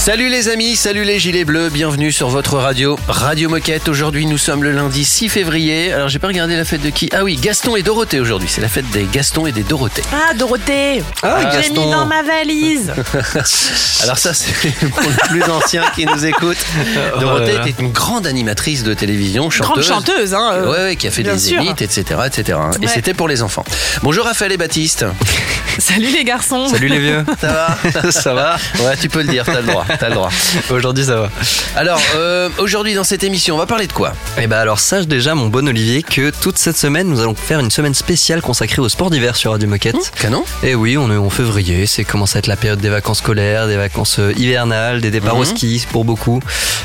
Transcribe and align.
Salut 0.00 0.30
les 0.30 0.48
amis, 0.48 0.76
salut 0.76 1.04
les 1.04 1.18
gilets 1.18 1.44
bleus, 1.44 1.68
bienvenue 1.68 2.10
sur 2.10 2.30
votre 2.30 2.56
radio, 2.56 2.98
Radio 3.06 3.50
Moquette. 3.50 3.86
Aujourd'hui 3.86 4.24
nous 4.24 4.38
sommes 4.38 4.64
le 4.64 4.72
lundi 4.72 5.04
6 5.04 5.28
février. 5.28 5.92
Alors 5.92 6.08
j'ai 6.08 6.18
pas 6.18 6.28
regardé 6.28 6.56
la 6.56 6.64
fête 6.64 6.80
de 6.80 6.88
qui? 6.88 7.10
Ah 7.12 7.22
oui, 7.22 7.36
Gaston 7.36 7.76
et 7.76 7.82
Dorothée 7.82 8.18
aujourd'hui, 8.18 8.48
c'est 8.50 8.62
la 8.62 8.68
fête 8.70 8.88
des 8.90 9.04
Gaston 9.12 9.44
et 9.46 9.52
des 9.52 9.62
Dorothée. 9.62 10.02
Ah, 10.10 10.32
Dorothée 10.32 11.02
Ah, 11.22 11.40
J'ai 11.52 11.68
mis 11.68 11.74
Gaston. 11.76 11.90
dans 11.90 12.06
ma 12.06 12.22
valise 12.22 12.92
Alors 14.02 14.16
ça 14.16 14.32
c'est 14.32 14.70
pour 14.88 15.02
les 15.10 15.28
plus 15.28 15.42
anciens 15.44 15.84
qui 15.94 16.06
nous 16.06 16.24
écoutent. 16.24 16.64
Dorothée 17.20 17.56
était 17.68 17.82
une 17.82 17.92
grande 17.92 18.26
animatrice 18.26 18.82
de 18.82 18.94
télévision, 18.94 19.50
chanteuse. 19.50 19.86
Grande 19.86 20.04
chanteuse, 20.06 20.32
hein 20.32 20.50
euh, 20.54 20.70
Ouais, 20.70 20.78
ouais, 20.78 20.96
qui 20.96 21.08
a 21.08 21.10
fait 21.10 21.22
bien 21.22 21.34
des 21.34 21.38
sûr. 21.38 21.60
zéniths, 21.62 21.82
etc., 21.82 22.20
etc. 22.26 22.58
Et 22.80 22.86
Ouais. 22.86 22.90
c'était 22.92 23.12
pour 23.14 23.28
les 23.28 23.42
enfants. 23.42 23.64
Bonjour 24.02 24.24
Raphaël 24.24 24.50
et 24.52 24.56
Baptiste. 24.56 25.04
Salut 25.78 26.08
les 26.12 26.24
garçons 26.24 26.66
Salut 26.68 26.88
les 26.88 26.98
vieux. 26.98 27.24
Ça 27.40 27.46
va? 27.92 28.10
Ça 28.10 28.34
va? 28.34 28.56
Ouais, 28.80 28.96
tu 29.00 29.08
peux 29.08 29.22
le 29.22 29.28
dire, 29.28 29.44
t'as 29.44 29.60
le 29.60 29.66
droit, 29.68 29.86
t'as 29.98 30.08
le 30.08 30.14
droit. 30.14 30.30
Aujourd'hui 30.70 31.04
ça 31.04 31.16
va. 31.16 31.30
Alors, 31.76 32.00
euh, 32.16 32.48
aujourd'hui 32.58 32.94
dans 32.94 33.04
cette 33.04 33.24
émission, 33.24 33.54
on 33.54 33.58
va 33.58 33.66
parler 33.66 33.86
de 33.86 33.92
quoi? 33.92 34.12
Et 34.40 34.46
bah 34.46 34.60
alors 34.60 34.78
sache 34.80 35.06
déjà 35.06 35.34
mon 35.34 35.48
bon 35.48 35.66
Olivier 35.68 36.02
que 36.02 36.30
toute 36.30 36.58
cette 36.58 36.76
semaine 36.76 37.08
nous 37.08 37.20
allons 37.20 37.34
faire 37.34 37.60
une 37.60 37.70
semaine 37.70 37.94
spéciale 37.94 38.42
consacrée 38.42 38.80
au 38.82 38.88
sport 38.88 39.10
d'hiver 39.10 39.36
sur 39.36 39.52
Radio 39.52 39.68
Moquette. 39.68 40.12
Canon 40.20 40.44
Et 40.62 40.74
oui, 40.74 40.96
on 40.96 41.10
est 41.12 41.16
en 41.16 41.30
février, 41.30 41.86
c'est 41.86 42.04
commence 42.04 42.36
à 42.36 42.38
être 42.40 42.46
la 42.46 42.56
période 42.56 42.80
des 42.80 42.88
vacances 42.88 43.18
scolaires, 43.18 43.66
des 43.66 43.76
vacances 43.76 44.18
euh, 44.18 44.32
hivernales, 44.36 45.00
des 45.00 45.10
départs 45.10 45.36
au 45.36 45.40
Mhm. 45.40 45.44
ski 45.46 45.86
pour 45.90 46.04
beaucoup. 46.04 46.40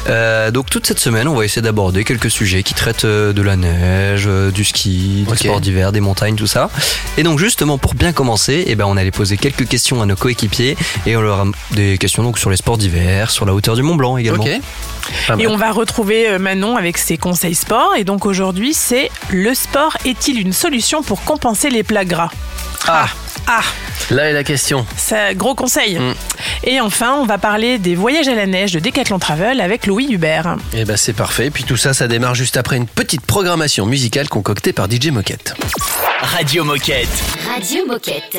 Euh, 0.09 0.52
donc 0.52 0.69
toute 0.69 0.85
cette 0.87 0.99
semaine, 0.99 1.27
on 1.27 1.35
va 1.35 1.45
essayer 1.45 1.61
d'aborder 1.61 2.03
quelques 2.03 2.30
sujets 2.31 2.63
qui 2.63 2.73
traitent 2.73 3.05
de 3.05 3.41
la 3.41 3.55
neige, 3.55 4.30
du 4.53 4.63
ski, 4.63 5.23
du 5.27 5.31
Ok. 5.31 5.39
sport 5.39 5.61
d'hiver, 5.61 5.91
des 5.91 5.99
montagnes, 6.02 6.35
tout 6.35 6.47
ça. 6.47 6.69
Et 7.17 7.23
donc 7.23 7.39
justement 7.39 7.77
pour 7.77 7.93
bien 7.95 8.13
commencer, 8.13 8.63
eh 8.67 8.75
ben 8.75 8.85
on 8.85 8.97
allait 8.97 9.11
poser 9.11 9.37
quelques 9.37 9.67
questions 9.67 10.02
à 10.02 10.05
nos 10.05 10.15
coéquipiers 10.15 10.77
et 11.05 11.15
on 11.15 11.21
leur 11.21 11.39
a 11.41 11.45
des 11.71 11.97
questions 11.97 12.23
donc 12.23 12.37
sur 12.39 12.49
les 12.49 12.58
sports 12.58 12.77
d'hiver, 12.77 12.94
sur 13.27 13.45
la 13.45 13.53
hauteur 13.53 13.75
du 13.75 13.83
Mont 13.83 13.95
Blanc 13.95 14.17
également. 14.17 14.45
Et 15.38 15.47
on 15.47 15.57
va 15.57 15.71
retrouver 15.71 16.29
euh, 16.29 16.39
Manon 16.39 16.75
avec 16.77 16.97
ses 16.97 17.17
conseils 17.17 17.55
sport. 17.55 17.93
Et 17.95 18.03
donc 18.03 18.25
aujourd'hui, 18.25 18.73
c'est 18.73 19.11
le 19.29 19.53
sport 19.53 19.97
est-il 20.05 20.39
une 20.39 20.53
solution 20.53 21.03
pour 21.03 21.23
compenser 21.23 21.69
les 21.69 21.83
plats 21.83 22.05
gras? 22.05 22.31
Ah, 22.87 23.07
Ah, 23.47 23.61
là 24.09 24.29
est 24.29 24.33
la 24.33 24.43
question. 24.43 24.85
ça, 24.97 25.33
gros 25.33 25.53
conseil. 25.55 25.99
Mm. 25.99 26.13
Et 26.63 26.81
enfin, 26.81 27.15
on 27.19 27.25
va 27.25 27.37
parler 27.37 27.77
des 27.77 27.95
voyages 27.95 28.27
à 28.27 28.33
la 28.35 28.47
neige 28.47 28.71
de 28.73 28.79
Decathlon 28.79 29.19
Travel 29.19 29.61
avec 29.61 29.85
Louis 29.85 30.07
Hubert. 30.09 30.57
Et 30.73 30.85
ben 30.85 30.97
c'est 30.97 31.13
parfait. 31.13 31.52
Puis 31.52 31.63
tout 31.63 31.77
ça, 31.77 31.93
ça 31.93 32.07
démarre 32.07 32.35
juste 32.35 32.57
après 32.57 32.77
une 32.77 32.87
petite 32.87 33.21
programmation 33.21 33.85
musicale 33.85 34.27
concoctée 34.30 34.73
par 34.73 34.89
DJ 34.89 35.07
Moquette. 35.07 35.53
Radio 36.21 36.63
Moquette. 36.63 37.09
Radio 37.53 37.85
Moquette. 37.87 38.37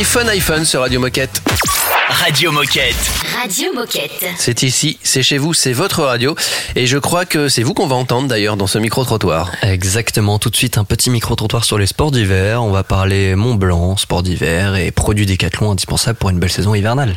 iPhone, 0.00 0.30
iPhone 0.30 0.64
sur 0.64 0.80
Radio 0.80 0.98
Moquette. 0.98 1.42
Radio 2.08 2.52
Moquette. 2.52 2.96
Radio 3.38 3.70
Moquette. 3.74 4.30
C'est 4.38 4.62
ici, 4.62 4.98
c'est 5.02 5.22
chez 5.22 5.36
vous, 5.36 5.52
c'est 5.52 5.74
votre 5.74 6.02
radio. 6.04 6.34
Et 6.74 6.86
je 6.86 6.96
crois 6.96 7.26
que 7.26 7.50
c'est 7.50 7.62
vous 7.62 7.74
qu'on 7.74 7.86
va 7.86 7.96
entendre 7.96 8.26
d'ailleurs 8.26 8.56
dans 8.56 8.66
ce 8.66 8.78
micro-trottoir. 8.78 9.52
Exactement, 9.60 10.38
tout 10.38 10.48
de 10.48 10.56
suite 10.56 10.78
un 10.78 10.84
petit 10.84 11.10
micro-trottoir 11.10 11.64
sur 11.64 11.76
les 11.76 11.84
sports 11.84 12.12
d'hiver. 12.12 12.62
On 12.62 12.70
va 12.70 12.82
parler 12.82 13.34
Mont 13.34 13.56
Blanc, 13.56 13.98
sport 13.98 14.22
d'hiver 14.22 14.74
et 14.74 14.90
produits 14.90 15.26
décathlon 15.26 15.72
indispensables 15.72 16.18
pour 16.18 16.30
une 16.30 16.38
belle 16.38 16.50
saison 16.50 16.74
hivernale. 16.74 17.14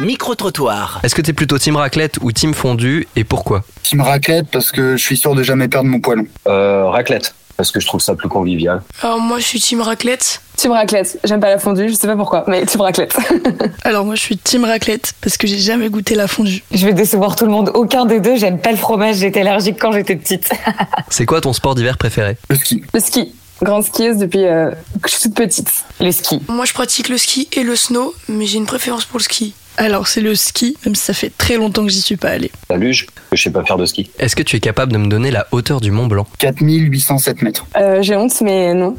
Micro-trottoir. 0.00 0.98
Est-ce 1.04 1.14
que 1.14 1.22
t'es 1.22 1.32
plutôt 1.32 1.58
team 1.60 1.76
raclette 1.76 2.18
ou 2.22 2.32
team 2.32 2.54
fondu 2.54 3.06
et 3.14 3.22
pourquoi? 3.22 3.62
Team 3.84 4.00
raclette 4.00 4.48
parce 4.50 4.72
que 4.72 4.96
je 4.96 5.02
suis 5.02 5.16
sûr 5.16 5.36
de 5.36 5.44
jamais 5.44 5.68
perdre 5.68 5.88
mon 5.88 6.00
poilon. 6.00 6.26
Euh, 6.48 6.86
raclette, 6.86 7.36
parce 7.56 7.70
que 7.70 7.78
je 7.78 7.86
trouve 7.86 8.00
ça 8.00 8.16
plus 8.16 8.28
convivial. 8.28 8.82
Alors 9.00 9.20
moi 9.20 9.38
je 9.38 9.44
suis 9.44 9.60
team 9.60 9.80
raclette. 9.80 10.40
Team 10.56 10.72
raclette. 10.72 11.18
J'aime 11.24 11.40
pas 11.40 11.48
la 11.48 11.58
fondue, 11.58 11.88
je 11.88 11.94
sais 11.94 12.06
pas 12.06 12.16
pourquoi, 12.16 12.44
mais 12.46 12.64
team 12.64 12.80
raclette. 12.80 13.16
Alors 13.84 14.04
moi 14.04 14.14
je 14.14 14.20
suis 14.20 14.36
team 14.38 14.64
raclette 14.64 15.12
parce 15.20 15.36
que 15.36 15.46
j'ai 15.46 15.58
jamais 15.58 15.88
goûté 15.88 16.14
la 16.14 16.28
fondue. 16.28 16.62
je 16.70 16.86
vais 16.86 16.92
décevoir 16.94 17.36
tout 17.36 17.44
le 17.44 17.50
monde. 17.50 17.70
Aucun 17.74 18.06
des 18.06 18.20
deux, 18.20 18.36
j'aime 18.36 18.58
pas 18.60 18.70
le 18.70 18.76
fromage, 18.76 19.16
j'étais 19.16 19.40
allergique 19.40 19.76
quand 19.80 19.92
j'étais 19.92 20.16
petite. 20.16 20.50
C'est 21.10 21.26
quoi 21.26 21.40
ton 21.40 21.52
sport 21.52 21.74
d'hiver 21.74 21.98
préféré? 21.98 22.36
Le 22.48 22.56
ski. 22.56 22.82
le 22.92 23.00
ski. 23.00 23.34
Grande 23.62 23.84
skieuse 23.84 24.16
depuis 24.18 24.44
euh, 24.44 24.70
que 25.00 25.08
je 25.08 25.14
suis 25.14 25.22
toute 25.24 25.34
petite. 25.34 25.70
Le 26.00 26.10
ski. 26.12 26.40
Moi 26.48 26.64
je 26.64 26.72
pratique 26.72 27.08
le 27.08 27.18
ski 27.18 27.48
et 27.52 27.62
le 27.62 27.76
snow, 27.76 28.14
mais 28.28 28.46
j'ai 28.46 28.58
une 28.58 28.66
préférence 28.66 29.04
pour 29.04 29.18
le 29.18 29.24
ski. 29.24 29.54
Alors 29.76 30.06
c'est 30.06 30.20
le 30.20 30.34
ski, 30.34 30.76
même 30.86 30.94
si 30.94 31.02
ça 31.02 31.14
fait 31.14 31.32
très 31.36 31.56
longtemps 31.56 31.82
que 31.82 31.90
j'y 31.90 32.00
suis 32.00 32.16
pas 32.16 32.30
allée. 32.30 32.52
La 32.70 32.76
luge, 32.76 33.06
je 33.32 33.42
sais 33.42 33.50
pas 33.50 33.64
faire 33.64 33.76
de 33.76 33.86
ski. 33.86 34.10
Est-ce 34.18 34.36
que 34.36 34.42
tu 34.42 34.56
es 34.56 34.60
capable 34.60 34.92
de 34.92 34.98
me 34.98 35.08
donner 35.08 35.30
la 35.30 35.46
hauteur 35.50 35.80
du 35.80 35.90
Mont 35.90 36.06
Blanc? 36.06 36.26
4807 36.38 37.42
mètres. 37.42 37.66
Euh, 37.76 38.00
j'ai 38.00 38.16
honte, 38.16 38.40
mais 38.40 38.72
non. 38.72 38.96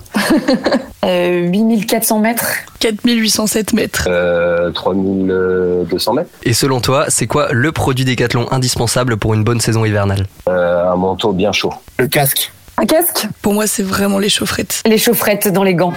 euh, 1.05 1.47
8400 1.49 2.19
mètres. 2.19 2.45
4807 2.79 3.73
mètres. 3.73 4.07
Euh, 4.09 4.71
3200 4.71 6.13
mètres. 6.13 6.29
Et 6.43 6.53
selon 6.53 6.81
toi, 6.81 7.05
c'est 7.07 7.27
quoi 7.27 7.47
le 7.51 7.71
produit 7.71 8.05
décathlon 8.05 8.51
indispensable 8.51 9.17
pour 9.17 9.33
une 9.33 9.43
bonne 9.43 9.61
saison 9.61 9.85
hivernale? 9.85 10.27
Euh, 10.49 10.91
un 10.91 10.95
manteau 10.97 11.31
bien 11.31 11.53
chaud. 11.53 11.73
Le 11.97 12.07
casque. 12.07 12.51
Un 12.77 12.85
casque? 12.85 13.27
Pour 13.41 13.53
moi 13.53 13.67
c'est 13.67 13.83
vraiment 13.83 14.19
les 14.19 14.27
chaufferettes. 14.27 14.81
Les 14.85 14.97
chaufferettes 14.97 15.47
dans 15.47 15.63
les 15.63 15.75
gants. 15.75 15.93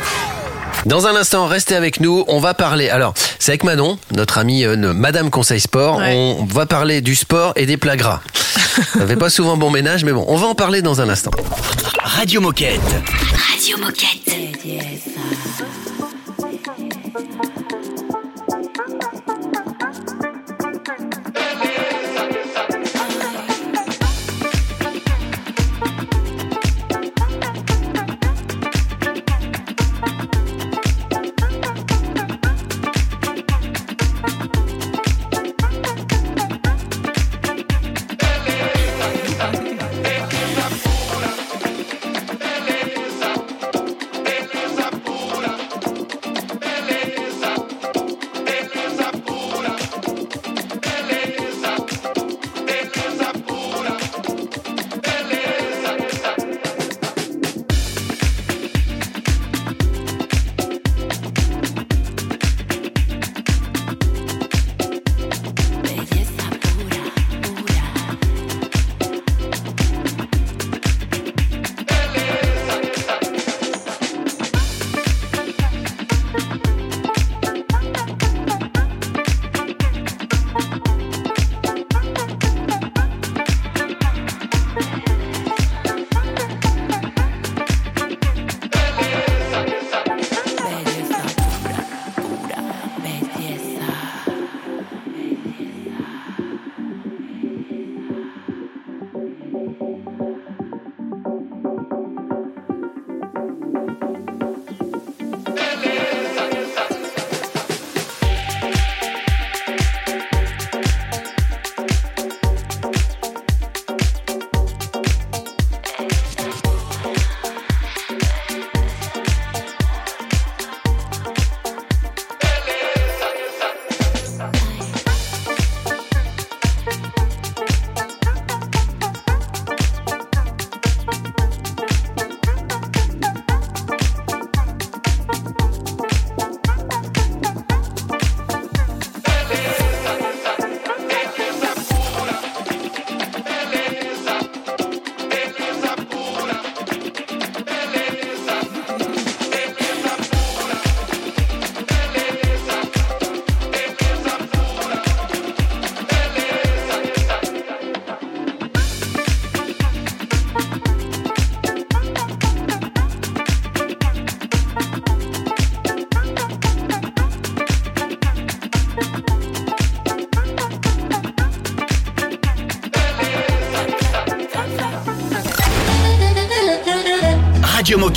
Dans 0.87 1.07
un 1.07 1.17
instant, 1.17 1.47
restez 1.47 1.75
avec 1.75 2.01
nous. 2.01 2.25
On 2.29 2.41
va 2.41 2.55
parler. 2.55 2.89
Alors, 2.89 3.15
c'est 3.39 3.53
avec 3.53 3.65
Manon, 3.65 3.99
notre 4.13 4.39
amie 4.39 4.65
euh, 4.65 4.77
Madame 4.77 5.31
Conseil 5.31 5.61
Sport. 5.61 5.99
Ouais. 5.99 6.37
On 6.39 6.45
va 6.45 6.67
parler 6.67 7.01
du 7.01 7.15
sport 7.15 7.53
et 7.57 7.67
des 7.67 7.77
plats 7.77 7.97
gras. 7.97 8.21
Ça 8.99 9.07
fait 9.07 9.17
pas 9.17 9.31
souvent 9.31 9.57
bon 9.57 9.71
ménage, 9.71 10.05
mais 10.05 10.13
bon, 10.13 10.25
on 10.29 10.37
va 10.37 10.47
en 10.47 10.55
parler 10.55 10.83
dans 10.83 11.01
un 11.01 11.09
instant. 11.09 11.31
Radio 12.03 12.41
Moquette. 12.41 12.81
Radio 13.53 13.79
Moquette. 13.79 14.35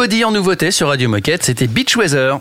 Homebody 0.00 0.24
en 0.24 0.30
nouveauté 0.30 0.70
sur 0.70 0.88
Radio 0.88 1.10
Moquette, 1.10 1.44
c'était 1.44 1.66
Beach 1.66 1.94
Weather. 1.94 2.38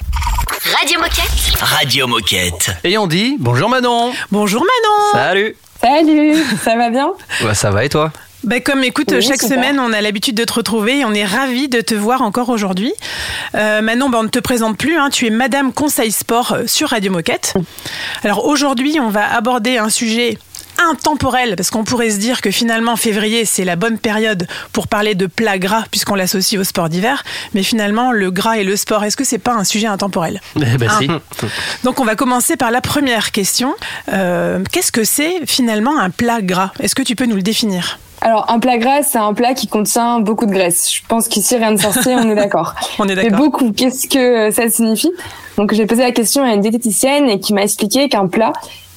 Radio 0.80 0.98
Moquette. 0.98 1.60
Radio 1.60 2.08
Moquette. 2.08 2.72
Et 2.86 2.98
on 2.98 3.06
dit 3.06 3.36
bonjour 3.38 3.68
Manon. 3.68 4.14
Bonjour 4.32 4.62
Manon. 4.62 5.12
Salut 5.12 5.58
Salut, 5.82 6.42
ça 6.64 6.78
va 6.78 6.90
bien? 6.90 7.12
Bah 7.44 7.54
ça 7.54 7.70
va 7.70 7.84
et 7.84 7.90
toi? 7.90 8.14
Bah, 8.46 8.62
comme 8.62 8.86
écoute, 8.86 9.10
Oui, 9.12 9.22
chaque 9.22 9.42
super. 9.42 9.58
semaine, 9.58 9.78
on 9.78 9.92
a 9.92 10.00
l'habitude 10.00 10.36
de 10.36 10.46
te 10.46 10.54
retrouver 10.54 11.00
et 11.00 11.06
on 11.06 11.14
est 11.14 11.26
ravis 11.26 11.68
de 11.68 11.82
te 11.82 11.94
voir 11.94 12.22
encore 12.22 12.48
aujourd'hui. 12.48 12.94
Euh, 13.56 13.82
Manon, 13.82 14.10
bah, 14.10 14.20
on 14.22 14.24
ne 14.24 14.30
te 14.30 14.40
présente 14.40 14.78
plus, 14.78 14.98
hein, 14.98 15.10
tu 15.10 15.28
es 15.28 15.30
Madame 15.30 15.74
Conseil 15.74 16.14
Sport 16.14 16.54
euh, 16.54 16.64
sur 16.66 16.92
Radio 16.92 17.12
Moquette. 17.12 17.56
Alors 18.24 18.46
aujourd'hui, 18.46 18.98
on 19.02 19.10
va 19.10 19.36
aborder 19.36 19.78
un 19.78 19.90
sujet 19.90 20.38
intemporel, 20.92 21.56
parce 21.56 21.70
qu'on 21.70 21.84
pourrait 21.84 22.10
se 22.12 22.18
dire 22.18 22.42
que 22.42 22.52
finalement 22.52 22.96
février 22.96 23.46
c'est 23.46 23.66
la 23.66 23.76
bonne 23.76 23.98
période 23.98 24.48
pour 24.74 24.88
parler 24.88 25.16
de 25.16 25.26
plats 25.28 25.58
gras 25.60 25.84
puisqu'on 25.92 26.16
l'associe 26.16 26.60
au 26.60 26.64
sport 26.64 26.90
d'hiver, 26.90 27.24
mais 27.54 27.64
finalement 27.64 28.12
le 28.12 28.32
gras 28.32 28.58
et 28.58 28.64
le 28.64 28.76
sport, 28.76 29.04
est-ce 29.04 29.18
que 29.18 29.24
c'est 29.24 29.38
pas 29.40 29.54
un 29.54 29.64
sujet 29.64 29.88
intemporel 29.88 30.42
Eh 30.56 30.78
ben 30.78 30.90
si. 31.00 31.08
Donc 31.84 32.00
on 32.00 32.06
va 32.06 32.16
commencer 32.16 32.58
par 32.58 32.72
la 32.72 32.82
première 32.82 33.32
question. 33.32 33.74
Euh, 34.14 34.64
Qu'est-ce 34.72 34.92
que 34.92 35.04
c'est 35.04 35.46
finalement 35.46 36.00
un 36.00 36.10
plat 36.10 36.42
gras? 36.42 36.72
Est-ce 36.80 36.96
que 36.96 37.02
tu 37.04 37.16
peux 37.16 37.26
nous 37.26 37.36
le 37.36 37.42
définir? 37.42 38.00
Alors, 38.22 38.52
un 38.52 38.60
plat 38.60 38.78
gras, 38.78 39.02
c'est 39.04 39.18
un 39.18 39.34
plat 39.34 39.54
qui 39.54 39.68
contient 39.68 40.20
beaucoup 40.20 40.46
de 40.46 40.52
graisse. 40.52 40.92
Je 40.94 41.02
pense 41.08 41.30
qu'ici, 41.30 41.56
rien 41.56 41.72
de 41.72 41.80
sorcier, 41.80 42.14
on 42.16 42.30
est 42.30 42.36
d'accord. 42.36 42.76
On 43.00 43.08
est 43.08 43.16
Mais 43.16 43.24
d'accord. 43.30 43.40
beaucoup, 43.40 43.72
qu'est-ce 43.72 44.10
que 44.10 44.50
euh, 44.50 44.52
ça 44.52 44.68
signifie? 44.70 45.12
Donc, 45.56 45.74
j'ai 45.74 45.86
posé 45.86 46.04
la 46.04 46.12
question 46.12 46.44
à 46.44 46.54
une 46.54 46.60
diététicienne 46.60 47.30
et 47.30 47.40
qui 47.40 47.54
m'a 47.54 47.64
expliqué 47.64 48.10
qu'un 48.10 48.28
plat 48.28 48.52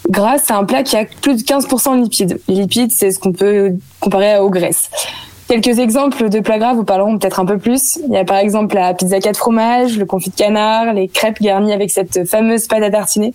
gras, 0.08 0.38
c'est 0.38 0.52
un 0.52 0.64
plat 0.64 0.82
qui 0.82 0.96
a 0.96 1.04
plus 1.04 1.36
de 1.36 1.42
15% 1.42 1.98
de 1.98 2.04
lipides. 2.04 2.40
Lipides, 2.48 2.90
c'est 2.90 3.10
ce 3.10 3.18
qu'on 3.18 3.32
peut 3.32 3.72
comparer 4.00 4.38
aux 4.38 4.50
graisses. 4.50 4.90
Quelques 5.48 5.78
exemples 5.78 6.30
de 6.30 6.40
plats 6.40 6.58
gras 6.58 6.72
vous 6.72 6.84
parleront 6.84 7.18
peut-être 7.18 7.40
un 7.40 7.44
peu 7.44 7.58
plus. 7.58 7.98
Il 8.08 8.14
y 8.14 8.16
a 8.16 8.24
par 8.24 8.38
exemple 8.38 8.74
la 8.74 8.94
pizza 8.94 9.18
4 9.20 9.36
fromages, 9.36 9.98
le 9.98 10.06
confit 10.06 10.30
de 10.30 10.34
canard, 10.34 10.94
les 10.94 11.08
crêpes 11.08 11.40
garnies 11.42 11.72
avec 11.72 11.90
cette 11.90 12.28
fameuse 12.28 12.66
pâte 12.68 12.82
à 12.82 12.90
tartiner. 12.90 13.34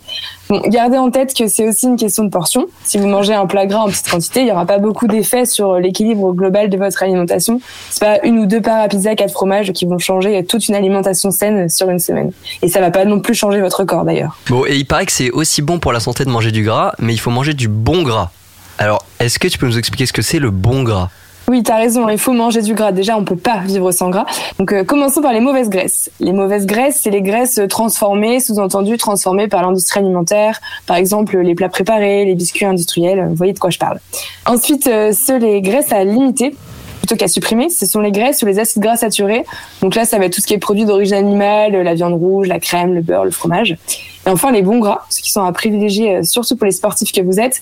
Gardez 0.66 0.96
en 0.96 1.10
tête 1.10 1.34
que 1.34 1.46
c'est 1.46 1.68
aussi 1.68 1.86
une 1.86 1.96
question 1.96 2.24
de 2.24 2.30
portion. 2.30 2.66
Si 2.82 2.98
vous 2.98 3.06
mangez 3.06 3.34
un 3.34 3.46
plat 3.46 3.66
gras 3.66 3.80
en 3.80 3.88
petite 3.88 4.08
quantité, 4.08 4.40
il 4.40 4.46
n'y 4.46 4.52
aura 4.52 4.66
pas 4.66 4.78
beaucoup 4.78 5.06
d'effet 5.06 5.44
sur 5.44 5.78
l'équilibre 5.78 6.32
global 6.32 6.70
de 6.70 6.76
votre 6.76 7.02
alimentation. 7.02 7.60
C'est 7.90 8.00
pas 8.00 8.18
une 8.24 8.38
ou 8.38 8.46
deux 8.46 8.62
parts 8.62 8.80
à 8.80 8.88
pizza 8.88 9.14
4 9.14 9.30
fromages 9.30 9.72
qui 9.72 9.84
vont 9.84 9.98
changer 9.98 10.42
toute 10.44 10.68
une 10.68 10.74
alimentation 10.74 11.30
saine 11.30 11.68
sur 11.68 11.88
une 11.90 11.98
semaine. 11.98 12.32
Et 12.62 12.68
ça 12.68 12.80
va 12.80 12.90
pas 12.90 13.04
non 13.04 13.20
plus 13.20 13.34
changer 13.34 13.60
votre 13.60 13.84
corps 13.84 14.04
d'ailleurs. 14.04 14.38
Bon, 14.48 14.64
et 14.66 14.74
il 14.74 14.86
paraît 14.86 15.06
que 15.06 15.12
c'est 15.12 15.30
aussi 15.30 15.62
bon 15.62 15.78
pour 15.78 15.92
la 15.92 16.00
santé 16.00 16.24
de 16.24 16.30
manger 16.30 16.50
du 16.50 16.64
gras, 16.64 16.94
mais 16.98 17.12
il 17.12 17.18
faut 17.18 17.30
manger 17.30 17.54
du 17.54 17.68
bon 17.68 18.02
gras. 18.02 18.30
Alors, 18.78 19.04
est-ce 19.20 19.38
que 19.38 19.48
tu 19.48 19.58
peux 19.58 19.66
nous 19.66 19.78
expliquer 19.78 20.06
ce 20.06 20.12
que 20.12 20.22
c'est 20.22 20.38
le 20.38 20.50
bon 20.50 20.82
gras? 20.82 21.10
Oui, 21.48 21.62
t'as 21.62 21.78
raison, 21.78 22.06
il 22.10 22.18
faut 22.18 22.34
manger 22.34 22.60
du 22.60 22.74
gras. 22.74 22.92
Déjà, 22.92 23.16
on 23.16 23.24
peut 23.24 23.36
pas 23.36 23.60
vivre 23.64 23.90
sans 23.90 24.10
gras. 24.10 24.26
Donc, 24.58 24.72
euh, 24.74 24.84
commençons 24.84 25.22
par 25.22 25.32
les 25.32 25.40
mauvaises 25.40 25.70
graisses. 25.70 26.10
Les 26.20 26.32
mauvaises 26.32 26.66
graisses, 26.66 27.00
c'est 27.02 27.10
les 27.10 27.22
graisses 27.22 27.58
transformées, 27.70 28.38
sous-entendu 28.38 28.98
transformées 28.98 29.48
par 29.48 29.62
l'industrie 29.62 30.00
alimentaire. 30.00 30.60
Par 30.86 30.96
exemple, 30.96 31.38
les 31.38 31.54
plats 31.54 31.70
préparés, 31.70 32.26
les 32.26 32.34
biscuits 32.34 32.66
industriels. 32.66 33.26
Vous 33.30 33.34
voyez 33.34 33.54
de 33.54 33.58
quoi 33.58 33.70
je 33.70 33.78
parle. 33.78 33.98
Ensuite, 34.44 34.88
euh, 34.88 35.12
ceux 35.12 35.38
les 35.38 35.62
graisses 35.62 35.90
à 35.90 36.04
limiter 36.04 36.54
plutôt 36.98 37.16
qu'à 37.16 37.28
supprimer, 37.28 37.70
ce 37.70 37.86
sont 37.86 38.00
les 38.00 38.12
graisses 38.12 38.42
ou 38.42 38.46
les 38.46 38.58
acides 38.58 38.82
gras 38.82 38.96
saturés. 38.96 39.44
Donc 39.80 39.94
là, 39.94 40.04
ça 40.04 40.18
va 40.18 40.26
être 40.26 40.34
tout 40.34 40.42
ce 40.42 40.46
qui 40.46 40.52
est 40.52 40.58
produit 40.58 40.84
d'origine 40.84 41.16
animale, 41.16 41.72
la 41.72 41.94
viande 41.94 42.12
rouge, 42.12 42.46
la 42.46 42.60
crème, 42.60 42.92
le 42.92 43.00
beurre, 43.00 43.24
le 43.24 43.30
fromage. 43.30 43.78
Et 44.26 44.28
enfin, 44.28 44.52
les 44.52 44.60
bons 44.60 44.78
gras, 44.78 45.06
ceux 45.08 45.22
qui 45.22 45.32
sont 45.32 45.42
à 45.42 45.52
privilégier, 45.52 46.16
euh, 46.16 46.22
surtout 46.22 46.56
pour 46.56 46.66
les 46.66 46.72
sportifs 46.72 47.12
que 47.12 47.22
vous 47.22 47.40
êtes. 47.40 47.60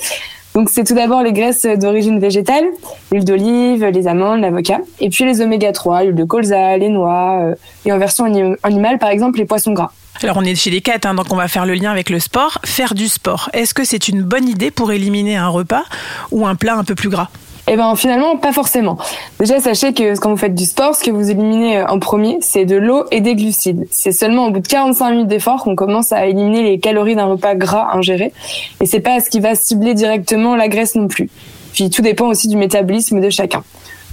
Donc 0.56 0.70
c'est 0.70 0.84
tout 0.84 0.94
d'abord 0.94 1.22
les 1.22 1.34
graisses 1.34 1.66
d'origine 1.66 2.18
végétale, 2.18 2.64
l'huile 3.12 3.26
d'olive, 3.26 3.84
les 3.84 4.08
amandes, 4.08 4.40
l'avocat, 4.40 4.78
et 5.00 5.10
puis 5.10 5.26
les 5.26 5.42
oméga 5.42 5.70
3, 5.70 6.04
l'huile 6.04 6.14
de 6.14 6.24
colza, 6.24 6.78
les 6.78 6.88
noix, 6.88 7.42
euh, 7.42 7.54
et 7.84 7.92
en 7.92 7.98
version 7.98 8.24
ani- 8.24 8.54
animale 8.62 8.98
par 8.98 9.10
exemple 9.10 9.38
les 9.38 9.44
poissons 9.44 9.72
gras. 9.74 9.90
Alors 10.22 10.38
on 10.38 10.42
est 10.44 10.54
chez 10.54 10.70
les 10.70 10.80
quatre, 10.80 11.04
hein, 11.04 11.14
donc 11.14 11.26
on 11.30 11.36
va 11.36 11.46
faire 11.46 11.66
le 11.66 11.74
lien 11.74 11.90
avec 11.90 12.08
le 12.08 12.18
sport. 12.20 12.58
Faire 12.64 12.94
du 12.94 13.06
sport, 13.06 13.50
est-ce 13.52 13.74
que 13.74 13.84
c'est 13.84 14.08
une 14.08 14.22
bonne 14.22 14.48
idée 14.48 14.70
pour 14.70 14.92
éliminer 14.92 15.36
un 15.36 15.48
repas 15.48 15.82
ou 16.30 16.46
un 16.46 16.54
plat 16.54 16.74
un 16.74 16.84
peu 16.84 16.94
plus 16.94 17.10
gras? 17.10 17.28
Eh 17.68 17.76
ben 17.76 17.96
finalement 17.96 18.36
pas 18.36 18.52
forcément. 18.52 18.96
Déjà 19.40 19.58
sachez 19.58 19.92
que 19.92 20.16
quand 20.18 20.30
vous 20.30 20.36
faites 20.36 20.54
du 20.54 20.64
sport, 20.64 20.94
ce 20.94 21.02
que 21.02 21.10
vous 21.10 21.30
éliminez 21.30 21.78
euh, 21.78 21.86
en 21.86 21.98
premier, 21.98 22.38
c'est 22.40 22.64
de 22.64 22.76
l'eau 22.76 23.04
et 23.10 23.20
des 23.20 23.34
glucides. 23.34 23.88
C'est 23.90 24.12
seulement 24.12 24.46
au 24.46 24.50
bout 24.50 24.60
de 24.60 24.68
45 24.68 25.10
minutes 25.10 25.26
d'effort 25.26 25.64
qu'on 25.64 25.74
commence 25.74 26.12
à 26.12 26.26
éliminer 26.26 26.62
les 26.62 26.78
calories 26.78 27.16
d'un 27.16 27.24
repas 27.24 27.56
gras 27.56 27.90
ingéré, 27.94 28.32
et 28.80 28.86
c'est 28.86 29.00
pas 29.00 29.18
ce 29.20 29.30
qui 29.30 29.40
va 29.40 29.56
cibler 29.56 29.94
directement 29.94 30.54
la 30.54 30.68
graisse 30.68 30.94
non 30.94 31.08
plus. 31.08 31.28
Puis 31.72 31.90
tout 31.90 32.02
dépend 32.02 32.28
aussi 32.28 32.46
du 32.48 32.56
métabolisme 32.56 33.20
de 33.20 33.30
chacun. 33.30 33.64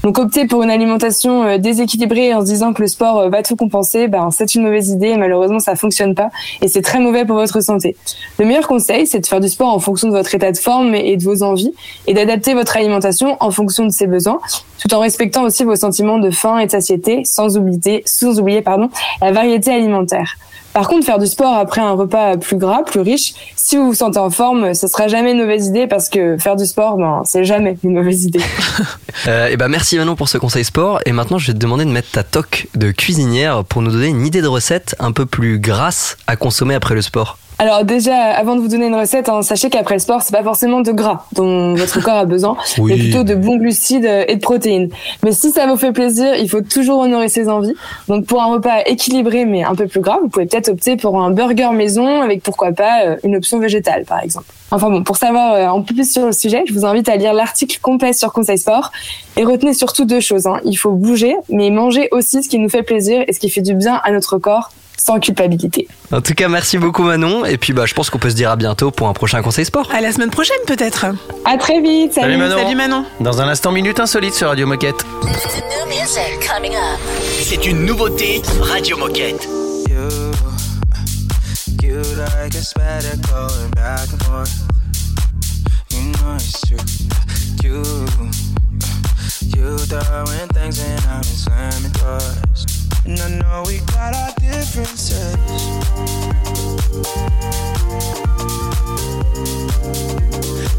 Donc 0.03 0.19
opter 0.19 0.45
pour 0.47 0.63
une 0.63 0.69
alimentation 0.69 1.43
euh, 1.43 1.57
déséquilibrée 1.57 2.33
en 2.33 2.41
se 2.41 2.45
disant 2.45 2.73
que 2.73 2.81
le 2.81 2.89
sport 2.89 3.19
euh, 3.19 3.29
va 3.29 3.41
tout 3.41 3.55
compenser, 3.55 4.09
ben 4.09 4.31
c'est 4.31 4.53
une 4.53 4.63
mauvaise 4.63 4.89
idée. 4.89 5.07
et 5.07 5.17
Malheureusement, 5.17 5.59
ça 5.59 5.77
fonctionne 5.77 6.13
pas 6.13 6.29
et 6.61 6.67
c'est 6.67 6.81
très 6.81 6.99
mauvais 6.99 7.23
pour 7.23 7.37
votre 7.37 7.61
santé. 7.61 7.95
Le 8.37 8.45
meilleur 8.45 8.67
conseil, 8.67 9.07
c'est 9.07 9.21
de 9.21 9.25
faire 9.25 9.39
du 9.39 9.47
sport 9.47 9.69
en 9.69 9.79
fonction 9.79 10.09
de 10.09 10.13
votre 10.13 10.35
état 10.35 10.51
de 10.51 10.57
forme 10.57 10.93
et 10.93 11.15
de 11.15 11.23
vos 11.23 11.41
envies 11.41 11.73
et 12.05 12.13
d'adapter 12.13 12.53
votre 12.53 12.75
alimentation 12.75 13.37
en 13.39 13.49
fonction 13.49 13.85
de 13.85 13.91
ses 13.91 14.07
besoins, 14.07 14.41
tout 14.77 14.93
en 14.93 14.99
respectant 14.99 15.43
aussi 15.43 15.63
vos 15.63 15.77
sentiments 15.77 16.19
de 16.19 16.31
faim 16.31 16.59
et 16.59 16.65
de 16.65 16.71
satiété, 16.71 17.23
sans 17.23 17.57
oublier, 17.57 18.03
sans 18.05 18.41
oublier 18.41 18.61
pardon, 18.61 18.89
la 19.21 19.31
variété 19.31 19.71
alimentaire. 19.71 20.35
Par 20.73 20.87
contre, 20.87 21.05
faire 21.05 21.19
du 21.19 21.27
sport 21.27 21.55
après 21.55 21.81
un 21.81 21.91
repas 21.91 22.37
plus 22.37 22.57
gras, 22.57 22.83
plus 22.83 22.99
riche, 22.99 23.33
si 23.55 23.77
vous 23.77 23.87
vous 23.87 23.93
sentez 23.93 24.19
en 24.19 24.29
forme, 24.29 24.73
ce 24.73 24.87
sera 24.87 25.07
jamais 25.07 25.31
une 25.31 25.39
mauvaise 25.39 25.67
idée 25.67 25.87
parce 25.87 26.09
que 26.09 26.37
faire 26.37 26.55
du 26.55 26.65
sport, 26.65 26.97
ben, 26.97 27.21
c'est 27.25 27.45
jamais 27.45 27.77
une 27.83 27.93
mauvaise 27.93 28.25
idée. 28.25 28.41
euh, 29.27 29.47
Et 29.47 29.57
bah 29.57 29.67
merci 29.67 29.97
Manon 29.97 30.15
pour 30.15 30.29
ce 30.29 30.37
conseil 30.37 30.65
sport. 30.65 30.99
Et 31.05 31.11
maintenant, 31.11 31.37
je 31.37 31.47
vais 31.47 31.53
te 31.53 31.59
demander 31.59 31.85
de 31.85 31.91
mettre 31.91 32.11
ta 32.11 32.23
toque 32.23 32.67
de 32.75 32.91
cuisinière 32.91 33.63
pour 33.63 33.81
nous 33.81 33.91
donner 33.91 34.07
une 34.07 34.25
idée 34.25 34.41
de 34.41 34.47
recette 34.47 34.95
un 34.99 35.11
peu 35.11 35.25
plus 35.25 35.59
grasse 35.59 36.17
à 36.27 36.35
consommer 36.35 36.73
après 36.73 36.95
le 36.95 37.01
sport. 37.01 37.37
Alors 37.63 37.85
déjà, 37.85 38.17
avant 38.31 38.57
de 38.57 38.61
vous 38.61 38.67
donner 38.67 38.87
une 38.87 38.95
recette, 38.95 39.29
hein, 39.29 39.41
sachez 39.41 39.69
qu'après 39.69 39.95
le 39.95 39.99
sport, 39.99 40.21
c'est 40.21 40.35
pas 40.35 40.43
forcément 40.43 40.81
de 40.81 40.91
gras 40.91 41.23
dont 41.31 41.75
votre 41.75 42.01
corps 42.03 42.15
a 42.17 42.25
besoin, 42.25 42.57
Oui. 42.77 42.91
mais 42.91 42.97
plutôt 42.97 43.23
de 43.23 43.35
bons 43.35 43.55
glucides 43.55 44.05
euh, 44.05 44.25
et 44.27 44.35
de 44.35 44.41
protéines. 44.41 44.89
Mais 45.23 45.31
si 45.31 45.49
ça 45.49 45.65
vous 45.65 45.77
fait 45.77 45.93
plaisir, 45.93 46.35
il 46.35 46.49
faut 46.49 46.59
toujours 46.59 46.99
honorer 46.99 47.29
ses 47.29 47.47
envies. 47.47 47.73
Donc 48.09 48.25
pour 48.25 48.41
un 48.41 48.47
repas 48.47 48.81
équilibré 48.85 49.45
mais 49.45 49.63
un 49.63 49.75
peu 49.75 49.87
plus 49.87 50.01
gras, 50.01 50.17
vous 50.21 50.27
pouvez 50.27 50.45
peut-être 50.45 50.67
opter 50.67 50.97
pour 50.97 51.17
un 51.21 51.31
burger 51.31 51.69
maison 51.71 52.21
avec 52.21 52.43
pourquoi 52.43 52.73
pas 52.73 53.05
euh, 53.05 53.15
une 53.23 53.37
option 53.37 53.59
végétale 53.59 54.03
par 54.03 54.21
exemple. 54.21 54.47
Enfin 54.71 54.89
bon, 54.89 55.01
pour 55.03 55.15
savoir 55.15 55.53
euh, 55.53 55.67
un 55.67 55.81
peu 55.81 55.93
plus 55.93 56.11
sur 56.11 56.25
le 56.25 56.33
sujet, 56.33 56.63
je 56.67 56.73
vous 56.73 56.85
invite 56.85 57.07
à 57.07 57.15
lire 57.15 57.33
l'article 57.33 57.79
complet 57.81 58.11
sur 58.11 58.33
Conseil 58.33 58.57
Sport 58.57 58.91
et 59.37 59.45
retenez 59.45 59.73
surtout 59.73 60.03
deux 60.03 60.19
choses. 60.19 60.47
hein. 60.47 60.59
Il 60.65 60.75
faut 60.75 60.91
bouger, 60.91 61.35
mais 61.47 61.69
manger 61.69 62.09
aussi 62.11 62.43
ce 62.43 62.49
qui 62.49 62.59
nous 62.59 62.67
fait 62.69 62.83
plaisir 62.83 63.23
et 63.25 63.31
ce 63.31 63.39
qui 63.39 63.49
fait 63.49 63.61
du 63.61 63.73
bien 63.73 64.01
à 64.03 64.11
notre 64.11 64.37
corps 64.37 64.71
sans 64.97 65.19
culpabilité. 65.19 65.87
En 66.11 66.21
tout 66.21 66.33
cas, 66.33 66.47
merci 66.47 66.77
beaucoup 66.77 67.03
Manon. 67.03 67.45
Et 67.45 67.57
puis 67.57 67.73
bah, 67.73 67.85
je 67.85 67.93
pense 67.93 68.09
qu'on 68.09 68.19
peut 68.19 68.29
se 68.29 68.35
dire 68.35 68.51
à 68.51 68.55
bientôt 68.55 68.91
pour 68.91 69.07
un 69.07 69.13
prochain 69.13 69.41
conseil 69.41 69.65
sport. 69.65 69.89
À 69.93 70.01
la 70.01 70.11
semaine 70.11 70.29
prochaine 70.29 70.57
peut-être. 70.67 71.05
À 71.45 71.57
très 71.57 71.81
vite, 71.81 72.13
salut. 72.13 72.33
Salut 72.33 72.37
Manon. 72.37 72.57
Salut 72.63 72.75
Manon. 72.75 73.05
Dans 73.19 73.41
un 73.41 73.47
instant, 73.47 73.71
minute 73.71 73.99
insolite 73.99 74.33
sur 74.33 74.47
Radio 74.47 74.67
Moquette. 74.67 75.05
C'est 77.41 77.65
une 77.65 77.85
nouveauté 77.85 78.41
Radio 78.61 78.97
Moquette. 78.97 79.47
You 81.83 82.01
like 82.17 82.55
a 82.55 82.61
spider 82.63 83.17
going 83.27 83.71
back 83.71 84.09
and 84.09 84.23
forth. 84.23 84.53
You 85.91 86.11
know 86.13 86.35
it's 86.35 86.61
true. 86.61 86.79
You, 87.61 87.83
you 89.53 89.77
throwing 89.77 90.47
things 90.53 90.79
and 90.79 91.05
I'm 91.05 91.23
slamming 91.23 91.91
doors. 91.91 92.72
And 93.05 93.19
I 93.19 93.29
know 93.39 93.63
we 93.67 93.79
got 93.79 94.15
our 94.15 94.31
differences. 94.39 95.35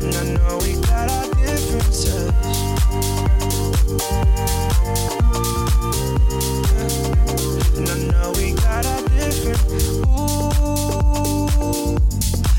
And 0.01 0.15
I 0.15 0.25
know 0.35 0.59
we 0.63 0.73
got 0.81 1.11
our 1.11 1.27
differences. 1.35 2.33
And 7.77 7.89
I 7.89 7.97
know 8.11 8.33
we 8.37 8.53
got 8.55 8.87
our. 8.87 9.05
Ooh, 10.07 11.97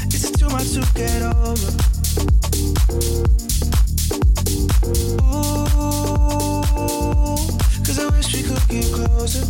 it's 0.06 0.32
too 0.32 0.50
much 0.50 0.70
to 0.74 0.82
get 0.94 1.22
over. 1.22 1.72
Ooh, 5.24 5.75
I 7.98 8.10
wish 8.10 8.34
we 8.34 8.44
could 8.44 8.68
get 8.68 8.92
closer. 8.92 9.46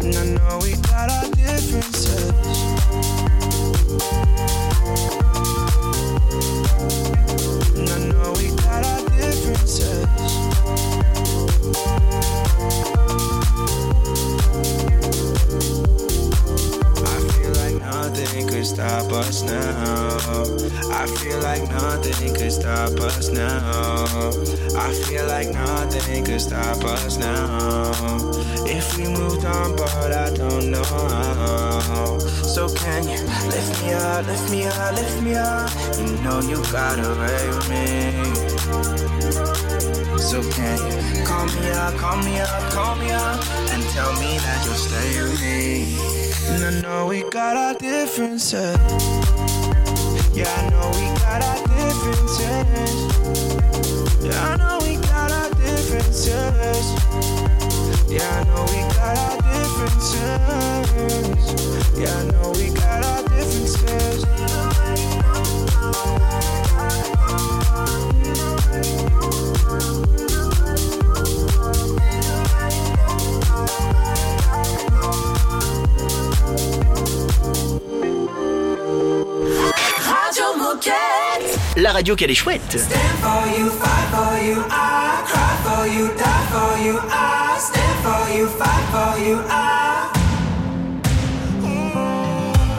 And 0.00 0.14
I 0.14 0.24
know 0.34 0.58
we 0.62 0.74
got 0.82 1.10
our 1.10 1.30
differences. 1.30 2.32
And 7.76 7.88
I 7.88 7.98
know 8.08 8.32
we 8.36 8.48
got 8.56 8.84
our 8.84 9.08
differences. 9.16 10.41
nothing 18.32 18.48
could 18.48 18.66
stop 18.66 19.12
us 19.12 19.42
now. 19.42 20.16
I 20.90 21.06
feel 21.06 21.38
like 21.40 21.68
nothing 21.68 22.34
could 22.34 22.50
stop 22.52 22.98
us 23.00 23.28
now. 23.28 24.30
I 24.74 24.94
feel 25.04 25.26
like 25.26 25.48
nothing 25.50 26.24
could 26.24 26.40
stop 26.40 26.82
us 26.82 27.18
now. 27.18 27.92
If 28.64 28.96
we 28.96 29.08
moved 29.08 29.44
on, 29.44 29.76
but 29.76 30.12
I 30.12 30.30
don't 30.34 30.70
know 30.70 30.82
how. 30.82 32.18
So 32.20 32.72
can 32.74 33.04
you 33.04 33.20
lift 33.50 33.82
me 33.82 33.92
up, 33.92 34.26
lift 34.26 34.50
me 34.50 34.64
up, 34.64 34.94
lift 34.94 35.22
me 35.22 35.34
up? 35.34 35.70
You 35.98 36.16
know 36.22 36.40
you 36.40 36.62
got 36.72 36.98
away 36.98 37.48
with 37.48 37.68
me. 37.68 38.12
So 40.18 40.40
can 40.52 40.78
you 40.88 41.26
call 41.26 41.46
me 41.46 41.70
up, 41.70 41.94
call 41.96 42.16
me 42.22 42.40
up, 42.40 42.72
call 42.72 42.96
me 42.96 43.10
up, 43.10 43.44
and 43.72 43.82
tell 43.90 44.12
me 44.14 44.38
that 44.38 44.62
you'll 44.64 44.74
stay 44.74 45.22
with 45.22 45.40
me? 45.42 46.31
And 46.48 46.64
I 46.64 46.80
know 46.80 47.06
we 47.06 47.22
got 47.30 47.56
our 47.56 47.74
differences. 47.74 48.76
Yeah, 50.34 50.48
I 50.56 50.70
know 50.70 50.90
we 50.98 51.06
got 51.20 51.42
our 51.42 51.58
differences. 51.66 52.96
Yeah, 54.24 54.48
I 54.48 54.56
know 54.56 54.78
we 54.82 54.96
got 54.96 55.30
our 55.30 55.50
differences. 55.54 56.86
Yeah, 58.08 58.28
I 58.28 58.44
know 58.44 58.64
we 58.72 58.80
got 58.94 59.16
our 59.18 59.36
differences. 59.52 60.18
Yeah, 61.98 62.16
I 62.16 62.24
know 62.32 62.50
we 62.56 62.70
got 62.74 63.04
our 63.04 63.22
differences. 63.28 64.22
Moquette. 80.82 81.58
La 81.76 81.92
radio 81.92 82.16
qu'elle 82.16 82.30
est 82.30 82.34
chouette. 82.34 82.76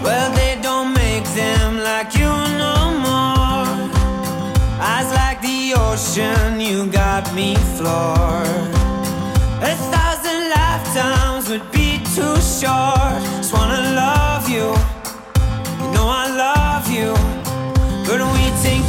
Well, 0.04 0.32
they 0.34 0.58
don't 0.62 0.94
make 0.94 1.24
them 1.34 1.80
like 1.80 2.13
you 2.16 2.28
no 2.58 2.92
more. 3.00 3.66
Eyes 4.82 5.12
like 5.13 5.42
the 5.42 5.74
ocean, 5.78 6.60
you 6.60 6.88
got 6.88 7.34
me 7.34 7.56
floored. 7.78 8.70
A 9.62 9.76
thousand 9.92 10.50
lifetimes 10.50 11.50
would 11.50 11.72
be 11.72 12.00
too 12.13 12.36
short. 12.42 13.24
Just 13.38 13.54
wanna 13.54 13.96
love 13.96 14.50
you 14.50 14.92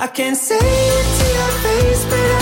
I 0.00 0.06
can't 0.06 0.36
say 0.36 0.54
it 0.54 1.06
to 1.18 1.26
your 1.38 1.52
face, 1.64 2.04
but 2.04 2.30
I 2.30 2.37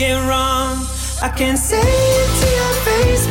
get 0.00 0.16
wrong. 0.26 0.78
I 1.20 1.28
can't 1.28 1.58
say 1.58 1.76
it 1.78 2.30
to 2.40 2.48
your 2.58 2.74
face, 2.88 3.26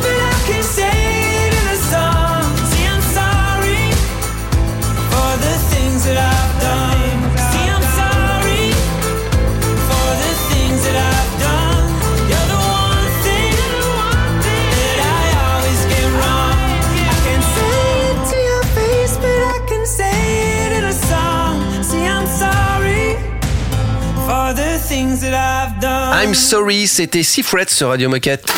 I'm 26.22 26.34
sorry, 26.34 26.86
c'était 26.86 27.22
Secret 27.22 27.64
sur 27.68 27.88
Radio 27.88 28.10
Moquette. 28.10 28.52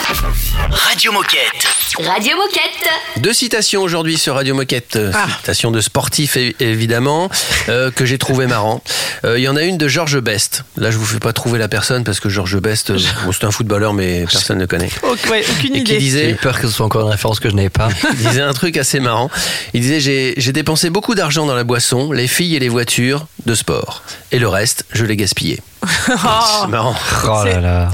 Radio 0.68 1.12
Moquette. 1.12 1.64
Radio 1.96 2.37
Moquette. 2.37 2.90
Deux 3.18 3.33
citations 3.33 3.83
aujourd'hui 3.83 4.18
sur 4.18 4.35
Radio 4.35 4.57
Moquette. 4.57 4.96
Euh, 4.96 5.12
ah. 5.14 5.29
Citation 5.38 5.70
de 5.70 5.81
sportif 5.81 6.37
évidemment 6.59 7.31
euh, 7.68 7.92
que 7.92 8.05
j'ai 8.05 8.18
trouvé 8.18 8.48
marrant. 8.48 8.83
Euh, 9.25 9.38
il 9.38 9.42
y 9.42 9.48
en 9.48 9.55
a 9.55 9.62
une 9.62 9.79
de 9.79 9.87
Georges 9.87 10.20
Best. 10.20 10.64
Là, 10.77 10.90
je 10.90 10.96
ne 10.96 11.01
vous 11.01 11.07
fais 11.07 11.20
pas 11.20 11.33
trouver 11.33 11.61
la 11.61 11.68
personne 11.68 12.03
parce 12.03 12.18
que 12.18 12.29
Georges 12.29 12.61
Best, 12.61 12.92
c'est 12.98 13.44
un 13.44 13.53
footballeur 13.53 13.94
mais 13.94 14.25
personne 14.29 14.59
ne 14.59 14.66
connaît. 14.66 14.90
Okay, 15.01 15.44
aucune 15.48 15.77
idée. 15.77 15.98
Disait, 15.98 16.31
j'ai 16.31 16.35
peur 16.35 16.61
que 16.61 16.66
ce 16.66 16.72
soit 16.72 16.87
encore 16.87 17.03
une 17.03 17.12
référence 17.12 17.38
que 17.38 17.48
je 17.48 17.55
n'avais 17.55 17.70
pas. 17.70 17.90
Il 18.11 18.16
disait 18.16 18.40
un 18.40 18.55
truc 18.55 18.77
assez 18.77 18.98
marrant. 18.98 19.31
Il 19.72 19.83
disait 19.83 20.35
j'ai 20.37 20.53
dépensé 20.53 20.90
beaucoup 20.90 21.14
d'argent 21.14 21.46
dans 21.46 21.55
la 21.55 21.64
boisson, 21.64 22.11
les 22.11 22.27
filles 22.27 22.57
et 22.57 22.59
les 22.59 22.68
voitures 22.68 23.27
de 23.46 23.55
sport, 23.55 24.03
et 24.33 24.40
le 24.40 24.48
reste, 24.48 24.85
je 24.92 25.05
l'ai 25.05 25.16
gaspillé. 25.16 25.61
Oh. 25.84 26.16
c'est 26.62 26.68
marrant. 26.68 26.94
Oh 27.24 27.44
là 27.44 27.60
là. 27.60 27.90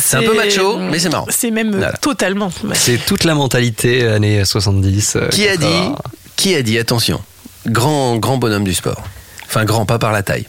C'est 0.00 0.16
un 0.16 0.22
peu 0.22 0.34
macho, 0.34 0.78
mais 0.78 0.98
c'est 0.98 1.10
marrant. 1.10 1.26
C'est 1.28 1.50
même 1.50 1.72
voilà. 1.72 1.92
totalement 1.92 2.50
C'est 2.72 3.04
toute 3.04 3.24
la 3.24 3.34
mentalité 3.34 4.06
années 4.06 4.44
70. 4.44 5.16
Euh, 5.16 5.28
qui 5.28 5.46
a 5.46 5.56
dit, 5.56 5.90
qui 6.36 6.54
a 6.54 6.62
dit, 6.62 6.78
attention, 6.78 7.20
grand, 7.66 8.16
grand 8.16 8.38
bonhomme 8.38 8.64
du 8.64 8.74
sport. 8.74 9.02
Enfin, 9.46 9.64
grand, 9.64 9.86
pas 9.86 9.98
par 9.98 10.12
la 10.12 10.22
taille. 10.22 10.46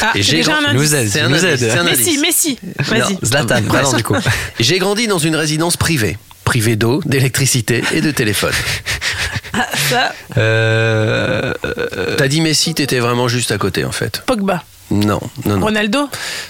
Ah, 0.00 0.12
et 0.14 0.22
j'ai 0.22 0.40
grandi. 0.40 0.66
Un 0.66 0.74
nous 0.74 0.94
aide. 0.94 1.84
Messi, 1.84 2.18
Messi. 2.18 2.58
Vas-y. 2.78 3.18
Zlatan, 3.24 3.60
bah 3.62 3.82
du 3.96 4.02
coup. 4.02 4.16
J'ai 4.60 4.78
grandi 4.78 5.06
dans 5.06 5.18
une 5.18 5.36
résidence 5.36 5.76
privée. 5.76 6.16
Privée 6.44 6.76
d'eau, 6.76 7.00
d'électricité 7.04 7.84
et 7.92 8.00
de 8.00 8.10
téléphone. 8.10 8.54
Ah, 9.52 9.66
ça. 9.90 10.12
Euh, 10.38 11.52
euh, 11.64 12.16
T'as 12.16 12.26
dit 12.26 12.40
Messi, 12.40 12.74
t'étais 12.74 12.98
vraiment 13.00 13.28
juste 13.28 13.52
à 13.52 13.58
côté 13.58 13.84
en 13.84 13.92
fait. 13.92 14.22
Pogba. 14.26 14.64
Non, 14.92 15.20
non, 15.46 15.56
non. 15.56 15.64
Ronaldo 15.64 16.08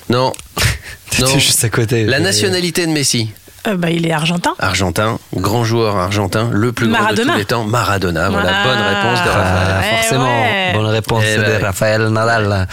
Non. 0.08 0.32
non. 1.20 1.26
juste 1.38 1.64
à 1.64 1.68
côté. 1.68 2.04
La 2.04 2.20
nationalité 2.20 2.86
de 2.86 2.92
Messi 2.92 3.30
euh, 3.68 3.76
bah, 3.76 3.90
il 3.90 4.06
est 4.08 4.12
argentin. 4.12 4.54
Argentin, 4.58 5.20
grand 5.36 5.62
joueur 5.62 5.96
argentin, 5.96 6.50
le 6.52 6.72
plus 6.72 6.88
grand 6.88 7.12
de 7.12 7.22
tous 7.22 7.36
les 7.36 7.44
temps, 7.44 7.62
Maradona. 7.64 8.28
Voilà, 8.28 8.50
ah. 8.52 8.66
bonne 8.66 8.82
réponse 8.82 9.24
de 9.24 9.28
Raphaël. 9.28 9.68
Ah, 9.70 9.82
eh 9.84 9.96
forcément, 9.96 10.44
bonne 10.74 10.90
réponse 10.92 11.24
eh 11.24 11.36
de 11.36 11.42
ben 11.42 11.60
bah, 11.60 11.66
Raphaël 11.68 12.08
Nadal. 12.08 12.66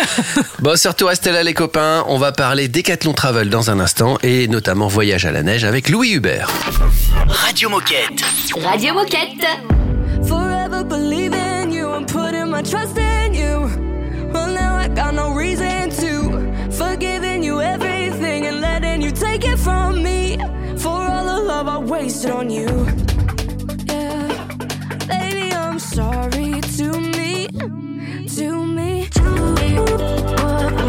bon, 0.60 0.76
surtout 0.76 1.06
restez 1.06 1.32
les 1.42 1.54
copains, 1.54 2.04
on 2.06 2.18
va 2.18 2.30
parler 2.30 2.68
Décathlon 2.68 3.14
Travel 3.14 3.50
dans 3.50 3.70
un 3.70 3.80
instant 3.80 4.16
et 4.22 4.46
notamment 4.46 4.86
voyage 4.86 5.26
à 5.26 5.32
la 5.32 5.42
neige 5.42 5.64
avec 5.64 5.88
Louis 5.88 6.12
Hubert. 6.12 6.48
Radio 7.26 7.68
Moquette. 7.68 8.22
Radio 8.64 8.94
Moquette. 8.94 9.44
Forever 10.24 10.84
believing 10.84 11.72
you, 11.72 11.88
I'm 11.88 12.06
putting 12.06 12.48
my 12.48 12.62
trust 12.62 12.96
in 12.96 13.34
you. 13.34 13.87
reason 15.38 15.88
to 15.90 16.12
forgiving 16.72 17.44
you 17.44 17.60
everything 17.60 18.44
and 18.46 18.60
letting 18.60 19.00
you 19.00 19.12
take 19.12 19.44
it 19.44 19.56
from 19.56 20.02
me 20.02 20.36
for 20.76 21.00
all 21.12 21.24
the 21.24 21.40
love 21.44 21.68
I 21.68 21.78
wasted 21.78 22.32
on 22.32 22.50
you. 22.50 22.66
Yeah, 23.86 24.48
baby, 25.06 25.52
I'm 25.52 25.78
sorry 25.78 26.60
to 26.78 26.86
me, 27.16 27.46
to 28.36 28.66
me, 28.66 29.06
to 29.18 29.28
me. 29.56 29.78
What 29.78 30.87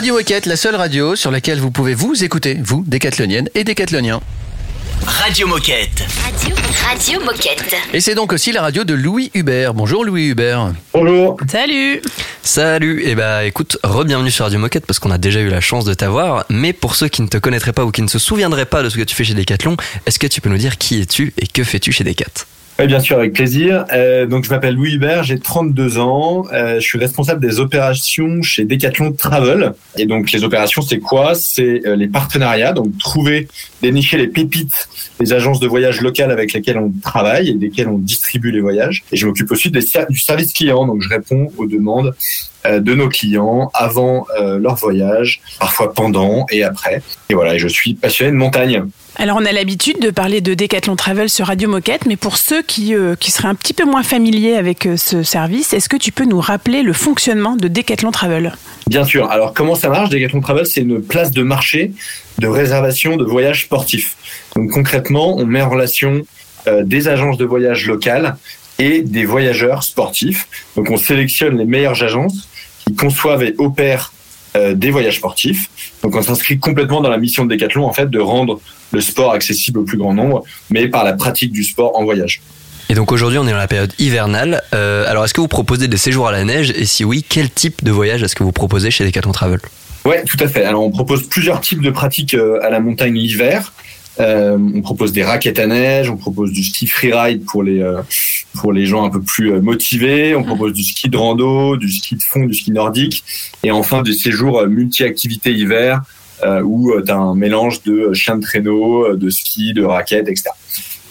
Radio 0.00 0.14
Moquette, 0.14 0.46
la 0.46 0.56
seule 0.56 0.76
radio 0.76 1.14
sur 1.14 1.30
laquelle 1.30 1.60
vous 1.60 1.70
pouvez 1.70 1.92
vous 1.92 2.24
écouter, 2.24 2.56
vous, 2.64 2.82
décathloniennes 2.86 3.50
et 3.54 3.64
décathloniens. 3.64 4.22
Radio 5.04 5.46
Moquette. 5.46 6.06
Radio, 6.24 6.56
Radio 6.88 7.20
Moquette. 7.20 7.76
Et 7.92 8.00
c'est 8.00 8.14
donc 8.14 8.32
aussi 8.32 8.50
la 8.50 8.62
radio 8.62 8.84
de 8.84 8.94
Louis 8.94 9.30
Hubert. 9.34 9.74
Bonjour 9.74 10.02
Louis 10.02 10.28
Hubert. 10.28 10.72
Bonjour. 10.94 11.36
Salut 11.46 12.00
Salut, 12.42 13.02
et 13.04 13.14
bah 13.14 13.44
écoute, 13.44 13.76
re-bienvenue 13.82 14.30
sur 14.30 14.46
Radio 14.46 14.58
Moquette 14.58 14.86
parce 14.86 14.98
qu'on 14.98 15.10
a 15.10 15.18
déjà 15.18 15.40
eu 15.40 15.50
la 15.50 15.60
chance 15.60 15.84
de 15.84 15.92
t'avoir, 15.92 16.46
mais 16.48 16.72
pour 16.72 16.94
ceux 16.94 17.08
qui 17.08 17.20
ne 17.20 17.28
te 17.28 17.36
connaîtraient 17.36 17.74
pas 17.74 17.84
ou 17.84 17.90
qui 17.90 18.00
ne 18.00 18.08
se 18.08 18.18
souviendraient 18.18 18.64
pas 18.64 18.82
de 18.82 18.88
ce 18.88 18.96
que 18.96 19.02
tu 19.02 19.14
fais 19.14 19.24
chez 19.24 19.34
Decathlon, 19.34 19.76
est-ce 20.06 20.18
que 20.18 20.26
tu 20.26 20.40
peux 20.40 20.48
nous 20.48 20.56
dire 20.56 20.78
qui 20.78 20.98
es-tu 21.02 21.34
et 21.36 21.46
que 21.46 21.62
fais-tu 21.62 21.92
chez 21.92 22.04
Decat 22.04 22.46
Oui, 22.80 22.86
bien 22.86 23.00
sûr, 23.00 23.18
avec 23.18 23.34
plaisir. 23.34 23.84
Euh, 23.92 24.24
donc, 24.24 24.44
je 24.44 24.48
m'appelle 24.48 24.74
Louis 24.74 24.94
Hubert, 24.94 25.22
j'ai 25.22 25.38
32 25.38 25.98
ans. 25.98 26.46
Euh, 26.50 26.76
je 26.76 26.80
suis 26.80 26.98
responsable 26.98 27.38
des 27.38 27.60
opérations 27.60 28.40
chez 28.40 28.64
Decathlon 28.64 29.12
Travel. 29.12 29.74
Et 29.98 30.06
donc, 30.06 30.32
les 30.32 30.44
opérations, 30.44 30.80
c'est 30.80 30.98
quoi? 30.98 31.34
C'est 31.34 31.86
euh, 31.86 31.94
les 31.94 32.08
partenariats. 32.08 32.72
Donc, 32.72 32.96
trouver, 32.96 33.48
dénicher 33.82 34.16
les 34.16 34.28
pépites 34.28 34.88
des 35.18 35.34
agences 35.34 35.60
de 35.60 35.66
voyage 35.66 36.00
locales 36.00 36.30
avec 36.30 36.54
lesquelles 36.54 36.78
on 36.78 36.90
travaille 37.02 37.50
et 37.50 37.54
desquelles 37.54 37.88
on 37.88 37.98
distribue 37.98 38.50
les 38.50 38.60
voyages. 38.60 39.04
Et 39.12 39.18
je 39.18 39.26
m'occupe 39.26 39.50
aussi 39.50 39.70
du 39.70 40.18
service 40.18 40.54
client. 40.54 40.86
Donc, 40.86 41.02
je 41.02 41.10
réponds 41.10 41.52
aux 41.58 41.66
demandes 41.66 42.14
de 42.66 42.94
nos 42.94 43.08
clients 43.08 43.70
avant 43.74 44.26
euh, 44.38 44.58
leur 44.58 44.74
voyage, 44.74 45.40
parfois 45.58 45.92
pendant 45.92 46.46
et 46.50 46.62
après. 46.62 47.02
Et 47.28 47.34
voilà, 47.34 47.56
je 47.58 47.68
suis 47.68 47.94
passionné 47.94 48.32
de 48.32 48.36
montagne. 48.36 48.84
Alors 49.16 49.38
on 49.38 49.44
a 49.44 49.52
l'habitude 49.52 50.00
de 50.00 50.10
parler 50.10 50.40
de 50.40 50.54
Decathlon 50.54 50.96
Travel 50.96 51.28
sur 51.28 51.48
Radio 51.48 51.68
Moquette, 51.68 52.06
mais 52.06 52.16
pour 52.16 52.36
ceux 52.36 52.62
qui, 52.62 52.94
euh, 52.94 53.16
qui 53.16 53.30
seraient 53.30 53.48
un 53.48 53.54
petit 53.54 53.74
peu 53.74 53.84
moins 53.84 54.02
familiers 54.02 54.54
avec 54.54 54.86
euh, 54.86 54.96
ce 54.96 55.22
service, 55.22 55.74
est-ce 55.74 55.88
que 55.88 55.96
tu 55.96 56.12
peux 56.12 56.24
nous 56.24 56.40
rappeler 56.40 56.82
le 56.82 56.92
fonctionnement 56.92 57.56
de 57.56 57.68
Decathlon 57.68 58.12
Travel? 58.12 58.54
Bien 58.86 59.04
sûr. 59.04 59.30
Alors, 59.30 59.52
comment 59.52 59.74
ça 59.74 59.88
marche 59.88 60.08
Decathlon 60.10 60.40
Travel, 60.40 60.64
c'est 60.64 60.80
une 60.80 61.02
place 61.02 61.32
de 61.32 61.42
marché 61.42 61.92
de 62.38 62.46
réservation 62.46 63.16
de 63.16 63.24
voyages 63.24 63.64
sportifs. 63.64 64.16
Donc, 64.56 64.70
concrètement, 64.70 65.36
on 65.36 65.44
met 65.44 65.60
en 65.60 65.68
relation 65.68 66.22
euh, 66.66 66.82
des 66.84 67.08
agences 67.08 67.36
de 67.36 67.44
voyage 67.44 67.86
locales 67.86 68.36
et 68.78 69.02
des 69.02 69.26
voyageurs 69.26 69.82
sportifs. 69.82 70.48
Donc, 70.76 70.90
on 70.90 70.96
sélectionne 70.96 71.58
les 71.58 71.66
meilleures 71.66 72.02
agences 72.02 72.48
qui 72.90 72.96
conçoivent 72.96 73.42
et 73.42 73.54
opèrent 73.58 74.12
euh, 74.56 74.74
des 74.74 74.90
voyages 74.90 75.16
sportifs. 75.16 75.70
Donc, 76.02 76.16
on 76.16 76.22
s'inscrit 76.22 76.58
complètement 76.58 77.00
dans 77.00 77.10
la 77.10 77.18
mission 77.18 77.44
de 77.44 77.54
Decathlon, 77.54 77.86
en 77.86 77.92
fait, 77.92 78.10
de 78.10 78.18
rendre 78.18 78.60
le 78.90 79.00
sport 79.00 79.32
accessible 79.32 79.78
au 79.78 79.84
plus 79.84 79.98
grand 79.98 80.14
nombre, 80.14 80.42
mais 80.70 80.88
par 80.88 81.04
la 81.04 81.12
pratique 81.12 81.52
du 81.52 81.62
sport 81.62 81.96
en 81.96 82.04
voyage. 82.04 82.40
Et 82.88 82.94
donc 82.94 83.12
aujourd'hui 83.12 83.38
on 83.38 83.46
est 83.46 83.52
dans 83.52 83.56
la 83.56 83.68
période 83.68 83.92
hivernale, 84.00 84.62
Euh, 84.74 85.08
alors 85.08 85.24
est-ce 85.24 85.32
que 85.32 85.40
vous 85.40 85.46
proposez 85.46 85.86
des 85.86 85.96
séjours 85.96 86.26
à 86.26 86.32
la 86.32 86.42
neige? 86.42 86.72
Et 86.74 86.86
si 86.86 87.04
oui, 87.04 87.24
quel 87.28 87.48
type 87.48 87.84
de 87.84 87.92
voyage 87.92 88.24
est-ce 88.24 88.34
que 88.34 88.42
vous 88.42 88.50
proposez 88.50 88.90
chez 88.90 89.04
Decathlon 89.04 89.30
Travel? 89.30 89.60
Ouais, 90.04 90.24
tout 90.24 90.38
à 90.40 90.48
fait. 90.48 90.64
Alors, 90.64 90.82
on 90.82 90.90
propose 90.90 91.28
plusieurs 91.28 91.60
types 91.60 91.82
de 91.82 91.90
pratiques 91.90 92.34
euh, 92.34 92.58
à 92.64 92.70
la 92.70 92.80
montagne 92.80 93.14
l'hiver. 93.14 93.72
Euh, 94.18 94.58
on 94.74 94.82
propose 94.82 95.12
des 95.12 95.22
raquettes 95.22 95.58
à 95.58 95.66
neige, 95.66 96.10
on 96.10 96.16
propose 96.16 96.52
du 96.52 96.64
ski 96.64 96.86
freeride 96.86 97.44
pour 97.44 97.62
les 97.62 97.80
euh, 97.80 98.00
pour 98.60 98.72
les 98.72 98.84
gens 98.84 99.04
un 99.04 99.10
peu 99.10 99.22
plus 99.22 99.52
euh, 99.52 99.60
motivés, 99.60 100.34
on 100.34 100.42
propose 100.42 100.72
du 100.72 100.82
ski 100.82 101.08
de 101.08 101.16
rando, 101.16 101.76
du 101.76 101.90
ski 101.90 102.16
de 102.16 102.22
fond, 102.22 102.44
du 102.44 102.54
ski 102.54 102.72
nordique, 102.72 103.24
et 103.62 103.70
enfin 103.70 104.02
des 104.02 104.12
séjours 104.12 104.66
multi-activités 104.66 105.52
hiver 105.52 106.02
où 106.64 106.90
tu 107.04 107.12
as 107.12 107.16
un 107.18 107.34
mélange 107.34 107.82
de 107.82 108.14
chiens 108.14 108.36
de 108.36 108.40
traîneau, 108.40 109.14
de 109.14 109.28
ski, 109.28 109.74
de 109.74 109.84
raquettes, 109.84 110.26
etc. 110.26 110.48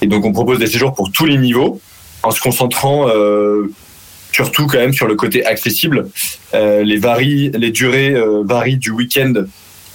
Et 0.01 0.07
donc 0.07 0.25
on 0.25 0.31
propose 0.31 0.57
des 0.57 0.65
séjours 0.65 0.95
pour 0.95 1.11
tous 1.11 1.25
les 1.25 1.37
niveaux, 1.37 1.79
en 2.23 2.31
se 2.31 2.41
concentrant 2.41 3.07
surtout 4.31 4.65
quand 4.65 4.79
même 4.79 4.93
sur 4.93 5.05
le 5.05 5.13
côté 5.13 5.45
accessible. 5.45 6.09
Les, 6.51 6.97
varies, 6.97 7.51
les 7.51 7.69
durées 7.69 8.15
varient 8.43 8.77
du 8.77 8.89
week-end 8.89 9.33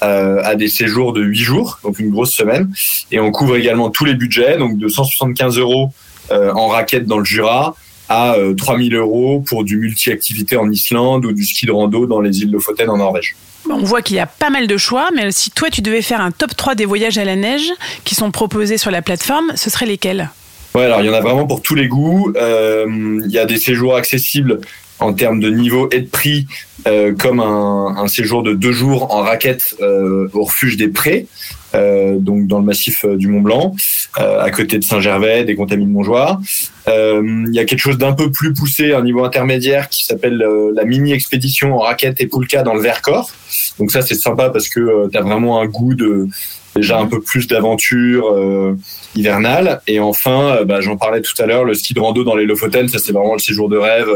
à 0.05 0.55
des 0.55 0.69
séjours 0.69 1.13
de 1.13 1.23
8 1.23 1.39
jours, 1.39 1.79
donc 1.83 1.99
une 1.99 2.11
grosse 2.11 2.33
semaine. 2.33 2.73
Et 3.11 3.21
on 3.21 3.31
couvre 3.31 3.57
également 3.57 3.91
tous 3.91 4.05
les 4.05 4.15
budgets, 4.15 4.57
donc 4.59 4.79
de 4.79 4.89
175 4.89 5.59
euros 5.59 5.91
euh, 6.31 6.53
en 6.53 6.69
raquette 6.69 7.07
dans 7.07 7.19
le 7.19 7.25
Jura 7.25 7.77
à 8.09 8.35
euh, 8.35 8.55
3000 8.55 8.95
euros 8.95 9.41
pour 9.41 9.65
du 9.65 9.77
multi-activité 9.77 10.57
en 10.57 10.71
Islande 10.71 11.25
ou 11.27 11.33
du 11.33 11.45
ski 11.45 11.67
de 11.67 11.73
rando 11.73 12.07
dans 12.07 12.21
les 12.21 12.41
îles 12.41 12.51
Lofoten 12.51 12.89
en 12.89 12.99
Norvège. 12.99 13.37
On 13.69 13.79
voit 13.79 14.03
qu'il 14.03 14.17
y 14.17 14.21
a 14.21 14.27
pas 14.27 14.51
mal 14.51 14.67
de 14.67 14.77
choix, 14.77 15.09
mais 15.15 15.33
si 15.33 15.51
toi 15.51 15.71
tu 15.71 15.81
devais 15.81 16.03
faire 16.03 16.21
un 16.21 16.31
top 16.31 16.55
3 16.57 16.75
des 16.75 16.85
voyages 16.85 17.19
à 17.19 17.25
la 17.25 17.37
neige 17.37 17.71
qui 18.05 18.15
sont 18.15 18.31
proposés 18.31 18.79
sur 18.79 18.91
la 18.91 19.03
plateforme, 19.03 19.53
ce 19.55 19.71
seraient 19.71 19.87
lesquels? 19.87 20.31
Ouais, 20.75 20.85
alors 20.85 21.01
il 21.01 21.07
y 21.07 21.11
en 21.11 21.15
a 21.15 21.21
vraiment 21.21 21.47
pour 21.47 21.63
tous 21.63 21.75
les 21.75 21.89
goûts. 21.89 22.33
Euh, 22.37 22.87
Il 23.25 23.31
y 23.31 23.39
a 23.39 23.47
des 23.47 23.59
séjours 23.59 23.97
accessibles 23.97 24.61
en 25.01 25.13
termes 25.13 25.41
de 25.41 25.51
niveau 25.51 25.89
et 25.91 26.01
de 26.01 26.09
prix, 26.09 26.47
euh, 26.87 27.13
comme 27.15 27.41
un, 27.41 27.97
un 27.97 28.09
séjour 28.09 28.43
de 28.43 28.55
deux 28.55 28.73
jours 28.73 29.15
en 29.15 29.23
raquette 29.23 29.75
euh, 29.81 30.29
au 30.33 30.45
refuge 30.45 30.77
des 30.77 30.89
Prés, 30.89 31.27
euh, 31.75 32.17
donc 32.19 32.47
dans 32.47 32.59
le 32.59 32.65
massif 32.65 33.05
euh, 33.05 33.17
du 33.17 33.27
Mont 33.27 33.41
Blanc, 33.41 33.75
euh, 34.21 34.41
à 34.41 34.51
côté 34.51 34.79
de 34.79 34.85
Saint-Gervais, 34.85 35.45
des 35.45 35.57
Contamines 35.57 35.91
Montjoie. 35.91 36.41
Euh, 36.89 37.23
Il 37.49 37.55
y 37.55 37.59
a 37.59 37.65
quelque 37.65 37.81
chose 37.81 37.99
d'un 37.99 38.13
peu 38.13 38.31
plus 38.31 38.55
poussé, 38.55 38.93
un 38.93 39.03
niveau 39.03 39.25
intermédiaire, 39.25 39.89
qui 39.89 40.05
s'appelle 40.05 40.45
la 40.75 40.85
mini 40.85 41.13
expédition 41.13 41.75
en 41.75 41.81
raquette 41.81 42.21
et 42.21 42.27
poulka 42.27 42.63
dans 42.63 42.75
le 42.75 42.81
Vercors. 42.81 43.31
Donc 43.79 43.91
ça 43.91 44.03
c'est 44.03 44.15
sympa 44.15 44.51
parce 44.51 44.69
que 44.69 45.09
tu 45.11 45.19
as 45.19 45.23
vraiment 45.23 45.61
un 45.61 45.67
goût 45.67 45.95
de 45.95 46.29
déjà 46.77 46.99
un 46.99 47.07
peu 47.07 47.21
plus 47.21 47.47
d'aventure 47.47 48.33
euh, 48.33 48.77
hivernale. 49.15 49.81
Et 49.87 50.01
enfin, 50.01 50.65
bah, 50.65 50.81
j'en 50.81 50.97
parlais 50.97 51.23
tout 51.23 51.35
à 51.41 51.47
l'heure, 51.47 51.65
le 51.65 51.75
ski 51.75 51.95
de 51.95 52.01
rando 52.01 52.25
dans 52.25 52.37
les 52.37 52.47
Lofoten, 52.47 52.89
ça 52.89 52.99
c'est 52.99 53.13
vraiment 53.13 53.35
le 53.35 53.41
séjour 53.41 53.69
de 53.69 53.77
rêve, 53.77 54.11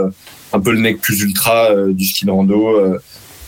un 0.52 0.60
peu 0.60 0.72
le 0.72 0.78
nec 0.80 1.00
plus 1.00 1.20
ultra 1.22 1.70
euh, 1.70 1.92
du 1.92 2.04
ski 2.06 2.24
de 2.26 2.30
rando, 2.30 2.68
euh, 2.68 2.98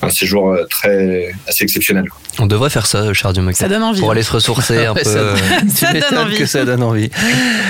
un 0.02 0.08
séjour 0.10 0.50
euh, 0.50 0.64
très 0.70 1.30
assez 1.46 1.64
exceptionnel. 1.64 2.08
quoi. 2.08 2.18
On 2.38 2.46
devrait 2.46 2.70
faire 2.70 2.86
ça 2.86 3.04
Radio 3.22 3.42
Moquette. 3.42 3.58
Ça 3.58 3.68
donne 3.68 3.82
envie. 3.82 4.00
Pour 4.00 4.10
aller 4.12 4.22
se 4.22 4.32
ressourcer 4.32 4.86
un 4.86 4.94
peu. 4.94 5.04
ça, 5.04 5.12
donne 5.12 5.92
m'étonnes 5.92 6.18
envie. 6.18 6.38
que 6.38 6.46
ça 6.46 6.64
donne 6.64 6.82
envie. 6.82 7.10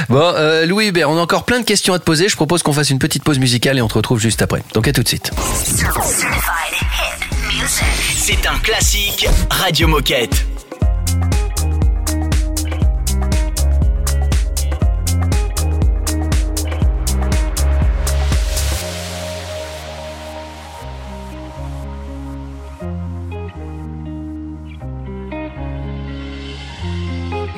Bon, 0.08 0.32
euh, 0.36 0.64
Louis 0.66 0.88
Hubert, 0.88 1.10
on 1.10 1.16
a 1.18 1.20
encore 1.20 1.44
plein 1.44 1.58
de 1.60 1.64
questions 1.64 1.92
à 1.94 1.98
te 1.98 2.04
poser. 2.04 2.28
Je 2.28 2.36
propose 2.36 2.62
qu'on 2.62 2.72
fasse 2.72 2.90
une 2.90 2.98
petite 3.00 3.24
pause 3.24 3.38
musicale 3.38 3.78
et 3.78 3.82
on 3.82 3.88
te 3.88 3.94
retrouve 3.94 4.20
juste 4.20 4.42
après. 4.42 4.62
Donc 4.74 4.86
à 4.86 4.92
tout 4.92 5.02
de 5.02 5.08
suite. 5.08 5.32
C'est 8.16 8.46
un 8.46 8.58
classique 8.60 9.26
Radio 9.50 9.88
Moquette. 9.88 10.46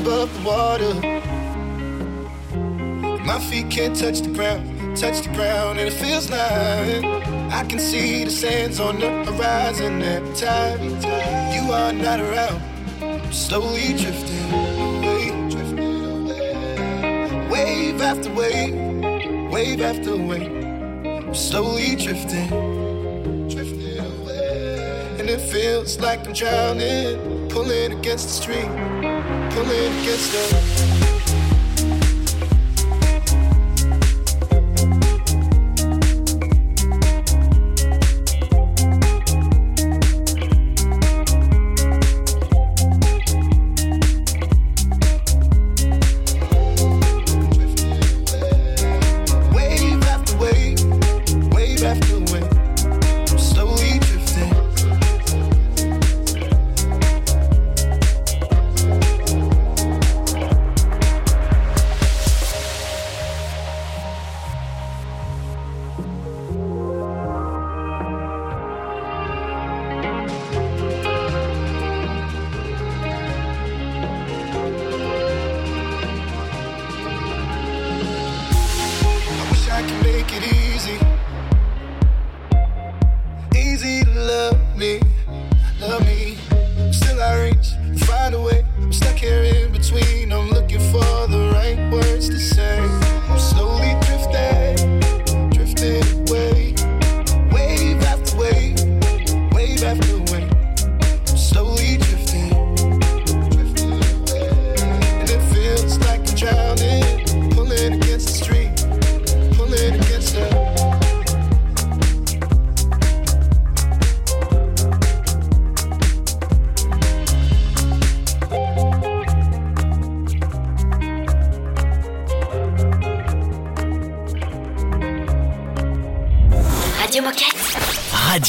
above 0.00 0.32
the 0.34 0.48
water. 0.48 0.94
My 3.24 3.38
feet 3.38 3.70
can't 3.70 3.96
touch 3.96 4.20
the 4.20 4.30
ground, 4.30 4.96
touch 4.96 5.22
the 5.26 5.32
ground, 5.34 5.78
and 5.78 5.88
it 5.88 5.92
feels 5.92 6.30
like 6.30 7.04
I 7.52 7.64
can 7.68 7.78
see 7.78 8.24
the 8.24 8.30
sands 8.30 8.80
on 8.80 8.98
the 8.98 9.10
horizon 9.24 10.02
every 10.02 10.34
time 10.34 10.80
you 11.54 11.72
are 11.72 11.92
not 11.92 12.20
around. 12.20 12.62
I'm 13.02 13.32
slowly 13.32 13.92
drifting 13.94 14.52
away, 14.52 15.30
drifting 15.50 16.20
away. 16.20 17.48
Wave 17.50 18.00
after 18.00 18.32
wave, 18.32 18.74
wave 19.52 19.80
after 19.80 20.16
wave. 20.16 20.64
I'm 21.04 21.34
slowly 21.34 21.96
drifting, 21.96 22.48
it 25.30 25.40
feels 25.40 26.00
like 26.00 26.26
I'm 26.26 26.32
drowning, 26.32 27.48
pulling 27.48 27.92
against 27.92 28.26
the 28.26 28.34
stream, 28.34 28.68
pulling 29.50 29.92
against 30.00 30.32
the. 30.32 31.49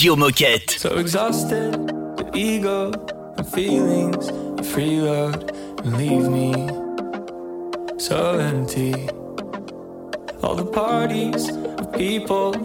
Radio 0.01 0.15
Moquette. 0.15 0.79
So 0.79 0.97
exhausted, 0.97 1.73
the 2.17 2.31
ego 2.33 2.91
and 3.37 3.47
feelings, 3.47 4.25
the 4.25 4.63
freeload 4.63 5.51
and 5.83 5.95
leave 5.95 6.27
me 6.27 6.53
so 7.99 8.39
empty. 8.39 8.95
All 10.41 10.55
the 10.55 10.65
parties 10.65 11.49
of 11.49 11.93
people 11.93 12.55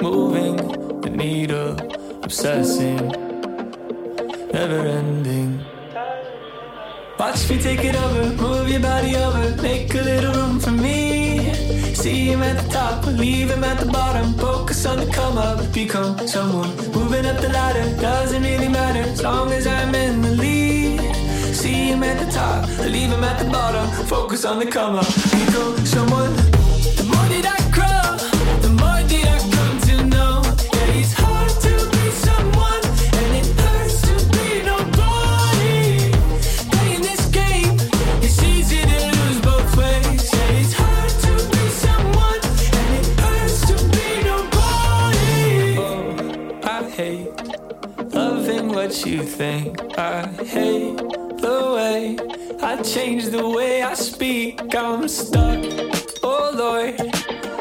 moving 0.00 0.54
the 1.00 1.10
needle, 1.10 1.76
obsessing, 2.22 3.08
never 4.52 4.86
ending. 4.86 5.58
Watch 7.18 7.50
me 7.50 7.58
take 7.58 7.84
it 7.84 7.96
over, 7.96 8.30
move 8.40 8.68
your 8.68 8.78
body 8.78 9.16
over, 9.16 9.60
make 9.60 9.92
a 9.92 10.02
little 10.02 10.34
room 10.34 10.60
for 10.60 10.70
me. 10.70 11.25
See 12.06 12.26
him 12.26 12.40
at 12.40 12.62
the 12.62 12.70
top, 12.70 13.04
leave 13.04 13.50
him 13.50 13.64
at 13.64 13.80
the 13.80 13.86
bottom. 13.86 14.32
Focus 14.34 14.86
on 14.86 14.98
the 14.98 15.06
come 15.06 15.36
up, 15.36 15.58
become 15.72 16.16
someone. 16.28 16.70
Moving 16.92 17.26
up 17.26 17.40
the 17.40 17.48
ladder, 17.48 17.82
doesn't 18.00 18.44
really 18.44 18.68
matter 18.68 19.00
as 19.00 19.24
long 19.24 19.50
as 19.50 19.66
I'm 19.66 19.92
in 19.92 20.22
the 20.22 20.30
lead. 20.30 21.00
See 21.52 21.88
him 21.90 22.04
at 22.04 22.24
the 22.24 22.30
top, 22.30 22.68
leave 22.84 23.10
him 23.10 23.24
at 23.24 23.42
the 23.42 23.50
bottom. 23.50 23.88
Focus 24.06 24.44
on 24.44 24.60
the 24.60 24.66
come 24.66 24.94
up, 24.94 25.06
become 25.32 25.84
someone. 25.84 26.55
Think. 49.36 49.98
I 49.98 50.26
hate 50.44 50.96
the 50.96 51.58
way 51.76 52.16
I 52.62 52.82
change 52.82 53.26
the 53.26 53.46
way 53.46 53.82
I 53.82 53.92
speak. 53.92 54.74
I'm 54.74 55.06
stuck, 55.08 55.62
oh 56.22 56.52
Lord, 56.54 56.96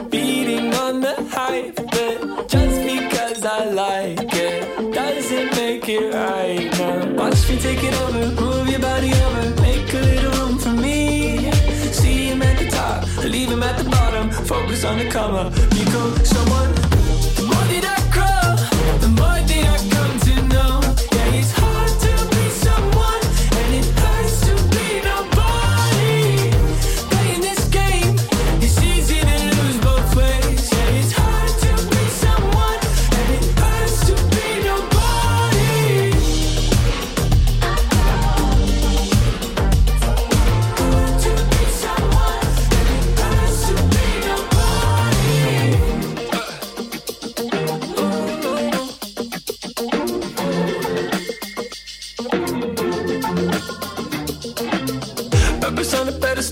beating 0.09 0.73
on 0.75 1.01
the 1.01 1.15
hype. 1.35 1.75
But 1.75 2.47
just 2.47 2.77
because 2.91 3.43
I 3.43 3.65
like 3.71 4.33
it 4.33 4.93
doesn't 4.93 5.51
make 5.57 5.89
it 5.89 6.13
right 6.13 6.71
now. 6.79 7.13
Watch 7.21 7.49
me 7.49 7.57
take 7.59 7.83
it 7.83 7.95
over, 8.03 8.41
move 8.41 8.69
your 8.69 8.79
body 8.79 9.11
over, 9.25 9.61
make 9.61 9.93
a 9.93 9.99
little 9.99 10.31
room 10.39 10.57
for 10.57 10.69
me. 10.69 11.51
See 11.91 12.29
him 12.29 12.41
at 12.41 12.57
the 12.57 12.69
top, 12.69 13.05
leave 13.25 13.49
him 13.49 13.63
at 13.63 13.77
the 13.77 13.89
bottom. 13.89 14.31
Focus 14.31 14.85
on 14.85 14.97
the 14.99 15.09
come 15.09 15.35
up, 15.35 15.53
become 15.71 16.15
someone. 16.23 16.74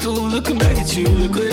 A 0.05 0.09
looking 0.09 0.57
back 0.57 0.77
at 0.77 0.97
you. 0.97 1.07
Look 1.07 1.52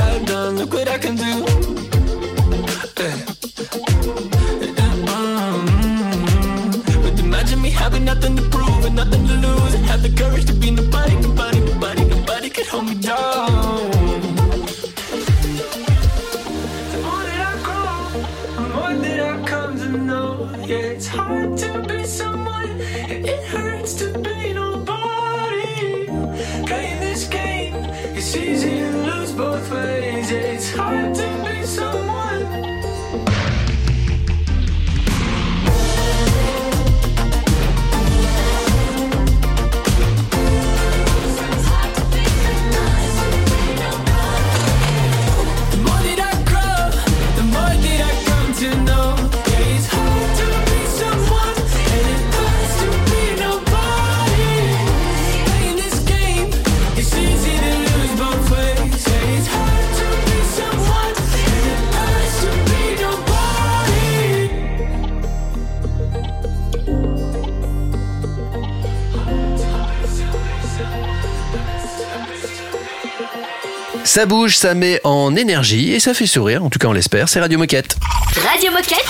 Ça 74.11 74.27
bouge, 74.27 74.57
ça 74.57 74.75
met 74.75 75.01
en 75.05 75.37
énergie 75.37 75.93
et 75.93 76.01
ça 76.01 76.15
fait 76.15 76.27
sourire, 76.27 76.65
en 76.65 76.69
tout 76.69 76.81
cas 76.81 76.89
on 76.89 76.93
l'espère, 76.93 77.29
c'est 77.29 77.39
Radio 77.39 77.61
Moquette. 77.61 77.97
Radio 78.45 78.73
Moquette 78.73 79.05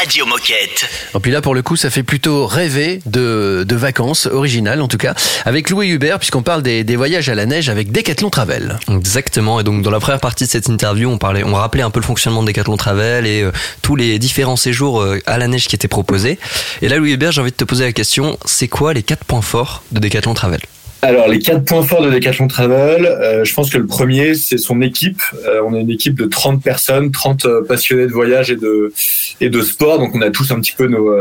Radio 0.00 0.26
Moquette. 0.26 0.84
Et 1.14 1.20
puis 1.20 1.30
là 1.30 1.40
pour 1.40 1.54
le 1.54 1.62
coup 1.62 1.76
ça 1.76 1.90
fait 1.90 2.02
plutôt 2.02 2.44
rêver 2.44 3.00
de, 3.06 3.64
de 3.64 3.76
vacances, 3.76 4.26
originales 4.26 4.82
en 4.82 4.88
tout 4.88 4.96
cas, 4.96 5.14
avec 5.44 5.70
Louis 5.70 5.90
Hubert 5.90 6.18
puisqu'on 6.18 6.42
parle 6.42 6.64
des, 6.64 6.82
des 6.82 6.96
voyages 6.96 7.28
à 7.28 7.36
la 7.36 7.46
neige 7.46 7.68
avec 7.68 7.92
Decathlon 7.92 8.28
Travel. 8.28 8.80
Exactement. 8.90 9.60
Et 9.60 9.62
donc 9.62 9.82
dans 9.82 9.92
la 9.92 10.00
première 10.00 10.18
partie 10.18 10.42
de 10.42 10.50
cette 10.50 10.68
interview, 10.68 11.08
on 11.08 11.18
parlait, 11.18 11.44
on 11.44 11.54
rappelait 11.54 11.84
un 11.84 11.90
peu 11.90 12.00
le 12.00 12.04
fonctionnement 12.04 12.42
de 12.42 12.48
Decathlon 12.48 12.76
Travel 12.76 13.28
et 13.28 13.42
euh, 13.42 13.52
tous 13.80 13.94
les 13.94 14.18
différents 14.18 14.56
séjours 14.56 15.02
euh, 15.02 15.20
à 15.26 15.38
la 15.38 15.46
neige 15.46 15.68
qui 15.68 15.76
étaient 15.76 15.86
proposés. 15.86 16.40
Et 16.82 16.88
là, 16.88 16.96
Louis 16.96 17.12
Hubert, 17.12 17.30
j'ai 17.30 17.42
envie 17.42 17.52
de 17.52 17.56
te 17.56 17.64
poser 17.64 17.84
la 17.84 17.92
question 17.92 18.36
c'est 18.44 18.66
quoi 18.66 18.92
les 18.92 19.04
quatre 19.04 19.24
points 19.24 19.40
forts 19.40 19.84
de 19.92 20.00
Decathlon 20.00 20.34
Travel? 20.34 20.62
Alors, 21.02 21.28
les 21.28 21.38
quatre 21.40 21.64
points 21.64 21.82
forts 21.82 22.02
de 22.02 22.10
Decathlon 22.10 22.48
Travel, 22.48 23.04
euh, 23.04 23.44
je 23.44 23.52
pense 23.52 23.70
que 23.70 23.76
le 23.76 23.86
premier, 23.86 24.34
c'est 24.34 24.56
son 24.56 24.80
équipe. 24.80 25.20
Euh, 25.46 25.60
on 25.64 25.74
est 25.74 25.80
une 25.80 25.90
équipe 25.90 26.14
de 26.14 26.24
30 26.24 26.62
personnes, 26.62 27.10
30 27.10 27.44
euh, 27.44 27.62
passionnés 27.62 28.06
de 28.06 28.12
voyage 28.12 28.50
et 28.50 28.56
de, 28.56 28.92
et 29.40 29.50
de 29.50 29.60
sport. 29.60 29.98
Donc, 29.98 30.14
on 30.14 30.22
a 30.22 30.30
tous 30.30 30.50
un 30.52 30.60
petit 30.60 30.72
peu 30.72 30.86
nos, 30.86 31.14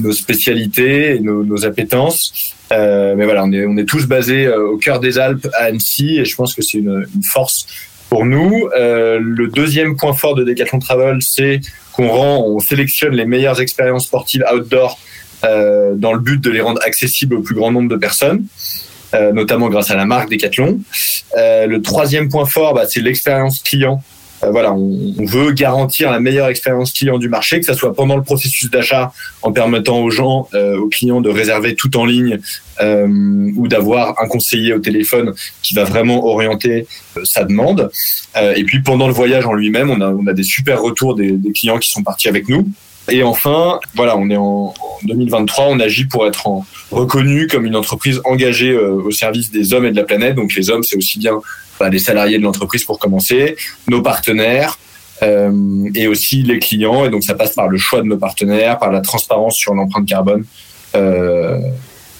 nos 0.00 0.12
spécialités 0.12 1.16
et 1.16 1.20
nos, 1.20 1.44
nos 1.44 1.66
appétences. 1.66 2.54
Mais 2.70 3.24
voilà, 3.24 3.44
on 3.44 3.52
est, 3.52 3.66
on 3.66 3.76
est 3.76 3.84
tous 3.84 4.06
basés 4.06 4.48
au 4.48 4.78
cœur 4.78 4.98
des 4.98 5.18
Alpes 5.18 5.46
à 5.56 5.64
Annecy 5.64 6.18
et 6.18 6.24
je 6.24 6.34
pense 6.34 6.54
que 6.54 6.62
c'est 6.62 6.78
une, 6.78 7.06
force 7.22 7.66
pour 8.08 8.24
nous. 8.24 8.68
Le 8.74 9.46
deuxième 9.46 9.96
point 9.96 10.12
fort 10.12 10.34
de 10.34 10.42
Decathlon 10.42 10.80
Travel, 10.80 11.18
c'est 11.20 11.60
qu'on 11.92 12.08
rend, 12.08 12.44
on 12.48 12.58
sélectionne 12.58 13.14
les 13.14 13.26
meilleures 13.26 13.60
expériences 13.60 14.06
sportives 14.06 14.44
outdoor 14.52 14.98
dans 15.42 16.12
le 16.12 16.18
but 16.18 16.40
de 16.40 16.50
les 16.50 16.62
rendre 16.62 16.80
accessibles 16.84 17.36
au 17.36 17.42
plus 17.42 17.54
grand 17.54 17.70
nombre 17.70 17.90
de 17.90 17.96
personnes 17.96 18.44
euh, 19.14 19.32
notamment 19.32 19.68
grâce 19.68 19.90
à 19.90 19.96
la 19.96 20.06
marque 20.06 20.30
Decathlon. 20.30 20.80
Euh, 21.36 21.66
le 21.66 21.82
troisième 21.82 22.28
point 22.28 22.46
fort, 22.46 22.74
bah, 22.74 22.84
c'est 22.88 23.00
l'expérience 23.00 23.60
client. 23.60 24.02
Euh, 24.42 24.50
voilà, 24.50 24.72
on, 24.72 25.24
veut 25.24 25.52
garantir 25.52 26.10
la 26.10 26.20
meilleure 26.20 26.48
expérience 26.48 26.92
client 26.92 27.18
du 27.18 27.28
marché, 27.28 27.60
que 27.60 27.66
ce 27.66 27.74
soit 27.74 27.94
pendant 27.94 28.16
le 28.16 28.22
processus 28.22 28.70
d'achat, 28.70 29.12
en 29.42 29.52
permettant 29.52 30.00
aux 30.00 30.10
gens, 30.10 30.48
aux 30.52 30.88
clients 30.88 31.20
de 31.20 31.30
réserver 31.30 31.74
tout 31.74 31.96
en 31.96 32.04
ligne, 32.04 32.38
ou 32.82 33.68
d'avoir 33.68 34.20
un 34.20 34.26
conseiller 34.26 34.74
au 34.74 34.80
téléphone 34.80 35.32
qui 35.62 35.74
va 35.74 35.84
vraiment 35.84 36.26
orienter 36.26 36.86
sa 37.22 37.44
demande. 37.44 37.90
Et 38.56 38.64
puis 38.64 38.82
pendant 38.82 39.06
le 39.06 39.14
voyage 39.14 39.46
en 39.46 39.54
lui-même, 39.54 39.90
on 39.90 40.26
a, 40.26 40.32
des 40.34 40.42
super 40.42 40.82
retours 40.82 41.14
des, 41.14 41.38
clients 41.54 41.78
qui 41.78 41.90
sont 41.90 42.02
partis 42.02 42.28
avec 42.28 42.48
nous. 42.48 42.68
Et 43.10 43.22
enfin, 43.22 43.80
voilà, 43.94 44.16
on 44.16 44.28
est 44.30 44.36
en 44.36 44.74
2023, 45.04 45.66
on 45.68 45.80
agit 45.80 46.06
pour 46.06 46.26
être 46.26 46.46
en- 46.46 46.66
reconnu 46.94 47.46
comme 47.46 47.66
une 47.66 47.76
entreprise 47.76 48.20
engagée 48.24 48.70
euh, 48.70 48.92
au 48.92 49.10
service 49.10 49.50
des 49.50 49.74
hommes 49.74 49.84
et 49.84 49.90
de 49.90 49.96
la 49.96 50.04
planète. 50.04 50.34
Donc 50.34 50.54
les 50.54 50.70
hommes, 50.70 50.82
c'est 50.82 50.96
aussi 50.96 51.18
bien 51.18 51.40
bah, 51.78 51.88
les 51.88 51.98
salariés 51.98 52.38
de 52.38 52.42
l'entreprise 52.42 52.84
pour 52.84 52.98
commencer, 52.98 53.56
nos 53.88 54.02
partenaires 54.02 54.78
euh, 55.22 55.52
et 55.94 56.06
aussi 56.06 56.42
les 56.42 56.58
clients. 56.58 57.04
Et 57.04 57.10
donc 57.10 57.24
ça 57.24 57.34
passe 57.34 57.54
par 57.54 57.68
le 57.68 57.78
choix 57.78 58.00
de 58.00 58.06
nos 58.06 58.18
partenaires, 58.18 58.78
par 58.78 58.92
la 58.92 59.00
transparence 59.00 59.56
sur 59.56 59.74
l'empreinte 59.74 60.06
carbone 60.06 60.44
euh, 60.94 61.58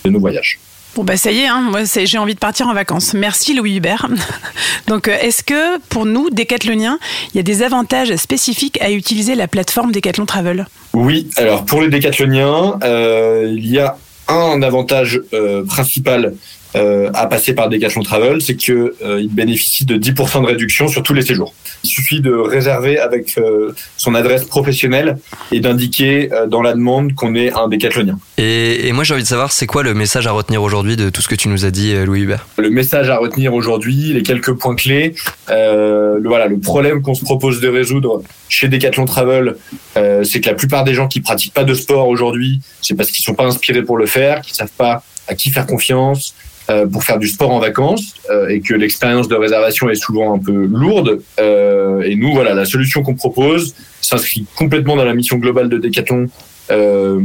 de 0.04 0.10
nos 0.10 0.20
voyages. 0.20 0.58
Bon 0.94 1.02
bah 1.02 1.16
ça 1.16 1.32
y 1.32 1.40
est, 1.40 1.46
hein, 1.48 1.60
moi 1.60 1.80
j'ai 2.04 2.18
envie 2.18 2.34
de 2.34 2.38
partir 2.38 2.68
en 2.68 2.74
vacances. 2.74 3.14
Merci 3.14 3.54
Louis 3.54 3.78
Hubert. 3.78 4.06
Donc 4.86 5.08
est-ce 5.08 5.42
que 5.42 5.80
pour 5.88 6.06
nous, 6.06 6.30
décathloniens, 6.30 7.00
il 7.32 7.36
y 7.36 7.40
a 7.40 7.42
des 7.42 7.62
avantages 7.62 8.14
spécifiques 8.14 8.80
à 8.80 8.92
utiliser 8.92 9.34
la 9.34 9.48
plateforme 9.48 9.90
Decathlon 9.90 10.24
Travel? 10.24 10.66
Oui, 10.92 11.28
alors 11.36 11.64
pour 11.64 11.82
les 11.82 11.88
décathloniens, 11.88 12.78
euh, 12.84 13.52
il 13.56 13.66
y 13.66 13.80
a 13.80 13.98
un 14.28 14.62
avantage 14.62 15.20
euh, 15.32 15.64
principal 15.64 16.34
euh, 16.76 17.10
à 17.14 17.26
passer 17.26 17.54
par 17.54 17.68
Decathlon 17.68 18.02
Travel, 18.02 18.42
c'est 18.42 18.56
que 18.56 18.94
euh, 19.02 19.20
il 19.20 19.32
bénéficie 19.32 19.84
de 19.84 19.96
10% 19.96 20.42
de 20.42 20.46
réduction 20.46 20.88
sur 20.88 21.02
tous 21.02 21.14
les 21.14 21.22
séjours. 21.22 21.54
Il 21.84 21.88
suffit 21.88 22.20
de 22.20 22.32
réserver 22.32 22.98
avec 22.98 23.38
euh, 23.38 23.72
son 23.96 24.14
adresse 24.14 24.44
professionnelle 24.44 25.18
et 25.52 25.60
d'indiquer 25.60 26.30
dans 26.48 26.62
la 26.62 26.72
demande 26.72 27.14
qu'on 27.14 27.34
est 27.34 27.52
un 27.52 27.68
décathlonien. 27.68 28.18
Et, 28.38 28.88
et 28.88 28.92
moi, 28.92 29.04
j'ai 29.04 29.14
envie 29.14 29.22
de 29.22 29.28
savoir, 29.28 29.52
c'est 29.52 29.66
quoi 29.66 29.82
le 29.82 29.94
message 29.94 30.26
à 30.26 30.32
retenir 30.32 30.62
aujourd'hui 30.62 30.96
de 30.96 31.10
tout 31.10 31.22
ce 31.22 31.28
que 31.28 31.34
tu 31.34 31.48
nous 31.48 31.64
as 31.64 31.70
dit, 31.70 31.94
Louis 32.04 32.22
Hubert? 32.22 32.46
Le 32.58 32.70
message 32.70 33.08
à 33.08 33.18
retenir 33.18 33.54
aujourd'hui, 33.54 34.12
les 34.12 34.22
quelques 34.22 34.52
points 34.54 34.74
clés, 34.74 35.14
le, 35.48 36.20
voilà, 36.24 36.46
le 36.46 36.58
problème 36.58 37.02
qu'on 37.02 37.14
se 37.14 37.24
propose 37.24 37.60
de 37.60 37.68
résoudre 37.68 38.22
chez 38.48 38.68
Decathlon 38.68 39.04
Travel, 39.04 39.56
c'est 39.94 40.40
que 40.40 40.48
la 40.48 40.54
plupart 40.54 40.84
des 40.84 40.94
gens 40.94 41.06
qui 41.06 41.20
pratiquent 41.20 41.54
pas 41.54 41.64
de 41.64 41.74
sport 41.74 42.08
aujourd'hui, 42.08 42.60
c'est 42.82 42.94
parce 42.94 43.10
qu'ils 43.10 43.24
sont 43.24 43.34
pas 43.34 43.44
inspirés 43.44 43.82
pour 43.82 43.96
le 43.96 44.06
faire, 44.06 44.40
qu'ils 44.40 44.56
savent 44.56 44.68
pas 44.76 45.04
à 45.28 45.34
qui 45.34 45.50
faire 45.50 45.66
confiance 45.66 46.34
euh, 46.70 46.86
pour 46.86 47.04
faire 47.04 47.18
du 47.18 47.28
sport 47.28 47.50
en 47.50 47.58
vacances, 47.58 48.14
euh, 48.30 48.48
et 48.48 48.60
que 48.60 48.74
l'expérience 48.74 49.28
de 49.28 49.34
réservation 49.34 49.90
est 49.90 49.94
souvent 49.96 50.34
un 50.34 50.38
peu 50.38 50.66
lourde. 50.66 51.20
Euh, 51.38 52.00
et 52.02 52.14
nous, 52.16 52.32
voilà, 52.32 52.54
la 52.54 52.64
solution 52.64 53.02
qu'on 53.02 53.14
propose 53.14 53.74
s'inscrit 54.00 54.46
complètement 54.56 54.96
dans 54.96 55.04
la 55.04 55.14
mission 55.14 55.36
globale 55.36 55.68
de 55.68 55.78
Decathlon 55.78 56.26
euh, 56.70 57.20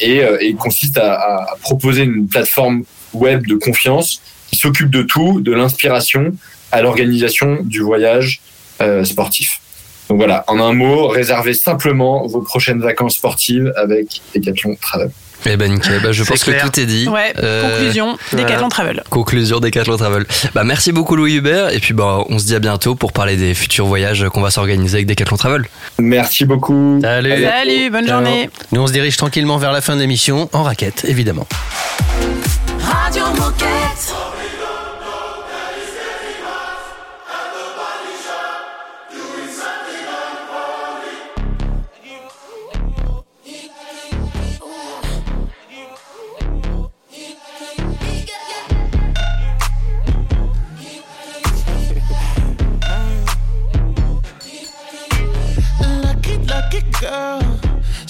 et, 0.00 0.22
euh, 0.22 0.38
et 0.40 0.54
consiste 0.54 0.98
à, 0.98 1.14
à- 1.14 1.56
proposer 1.60 2.02
une 2.04 2.28
plateforme 2.28 2.84
web 3.12 3.46
de 3.46 3.56
confiance 3.56 4.20
qui 4.50 4.56
s'occupe 4.56 4.90
de 4.90 5.02
tout, 5.02 5.40
de 5.40 5.52
l'inspiration 5.52 6.32
à 6.70 6.82
l'organisation 6.82 7.58
du 7.62 7.80
voyage 7.80 8.40
euh, 8.80 9.02
sportif. 9.04 9.60
Donc 10.08 10.18
voilà, 10.18 10.44
en 10.46 10.60
un 10.60 10.72
mot, 10.72 11.08
réservez 11.08 11.54
simplement 11.54 12.24
vos 12.28 12.40
prochaines 12.40 12.80
vacances 12.80 13.16
sportives 13.16 13.72
avec 13.76 14.20
Decathlon 14.34 14.76
Travel. 14.80 15.10
Eh 15.44 15.56
ben 15.56 15.72
nickel, 15.72 16.00
Bah, 16.02 16.12
je 16.12 16.24
pense 16.24 16.42
clair. 16.42 16.62
que 16.62 16.68
tout 16.68 16.80
est 16.80 16.86
dit. 16.86 17.06
Ouais, 17.08 17.32
Euh, 17.38 17.62
conclusion, 17.70 18.16
Decathlon 18.32 18.68
Travel. 18.68 19.02
Conclusion 19.10 19.60
Decathlon 19.60 19.96
Travel. 19.96 20.24
Bah 20.54 20.64
merci 20.64 20.92
beaucoup 20.92 21.14
Louis 21.16 21.34
Hubert 21.34 21.70
et 21.70 21.78
puis 21.78 21.94
bah 21.94 22.18
on 22.28 22.38
se 22.38 22.46
dit 22.46 22.54
à 22.54 22.58
bientôt 22.58 22.94
pour 22.94 23.12
parler 23.12 23.36
des 23.36 23.54
futurs 23.54 23.86
voyages 23.86 24.26
qu'on 24.30 24.40
va 24.40 24.50
s'organiser 24.50 24.96
avec 24.96 25.06
Decathlon 25.06 25.36
Travel. 25.36 25.64
Merci 25.98 26.44
beaucoup. 26.46 26.98
Salut. 27.02 27.44
Salut, 27.44 27.90
bonne 27.90 28.06
Ciao. 28.06 28.14
journée. 28.24 28.50
Nous, 28.72 28.80
on 28.80 28.86
se 28.86 28.92
dirige 28.92 29.16
tranquillement 29.16 29.58
vers 29.58 29.72
la 29.72 29.80
fin 29.80 29.94
de 29.94 30.00
l'émission, 30.00 30.48
en 30.52 30.62
raquette, 30.62 31.04
évidemment. 31.06 31.46
Radio 32.80 33.24
Moquette. 33.38 34.35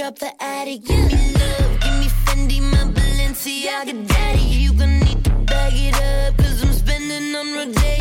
Drop 0.00 0.18
the 0.18 0.32
attic, 0.42 0.82
give 0.86 1.12
me 1.12 1.34
love, 1.34 1.80
give 1.80 1.96
me 2.00 2.08
Fendi, 2.24 2.62
my 2.72 2.90
Balenciaga, 2.94 4.08
daddy. 4.08 4.40
You 4.40 4.72
gonna 4.72 5.04
need 5.04 5.22
to 5.24 5.30
bag 5.44 5.74
it 5.74 5.94
up, 5.94 6.38
cause 6.38 6.62
I'm 6.62 6.72
spending 6.72 7.34
on 7.34 7.52
Rodeo. 7.52 7.99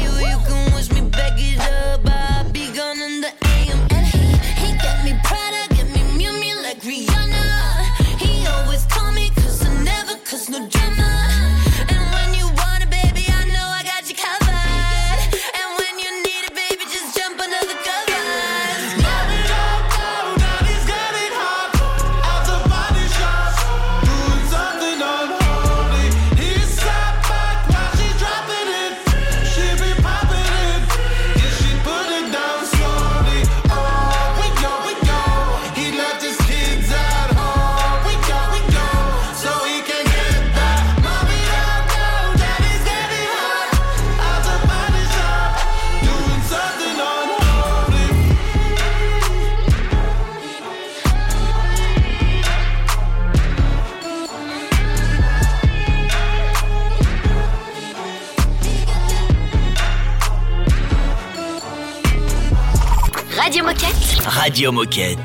Radio 64.49 64.71
Moquette. 64.71 65.18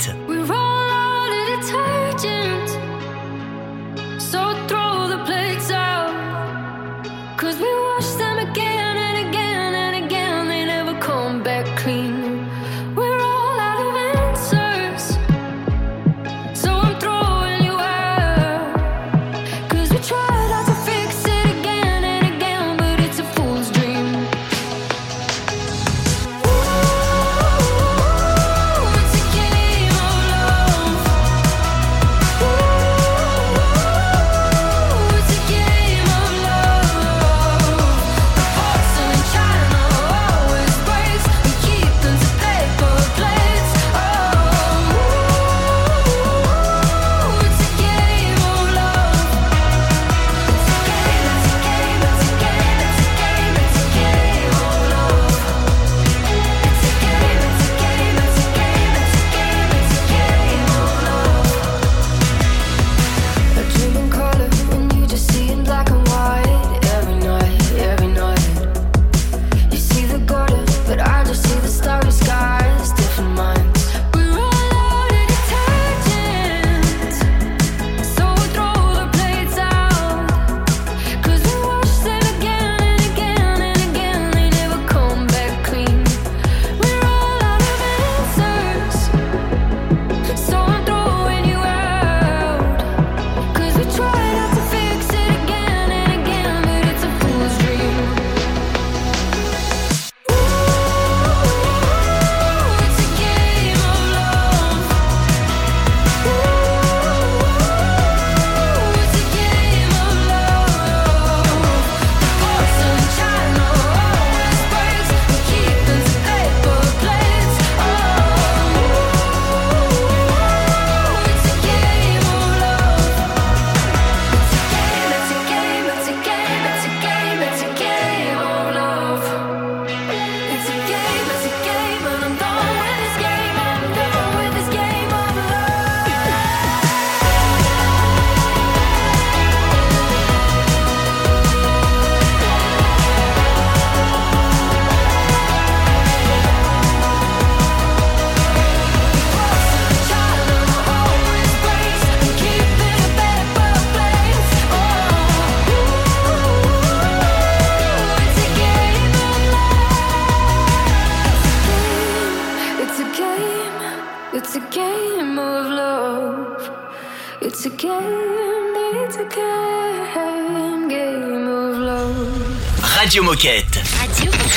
Radio 173.44 173.60
Moquette. 173.60 173.83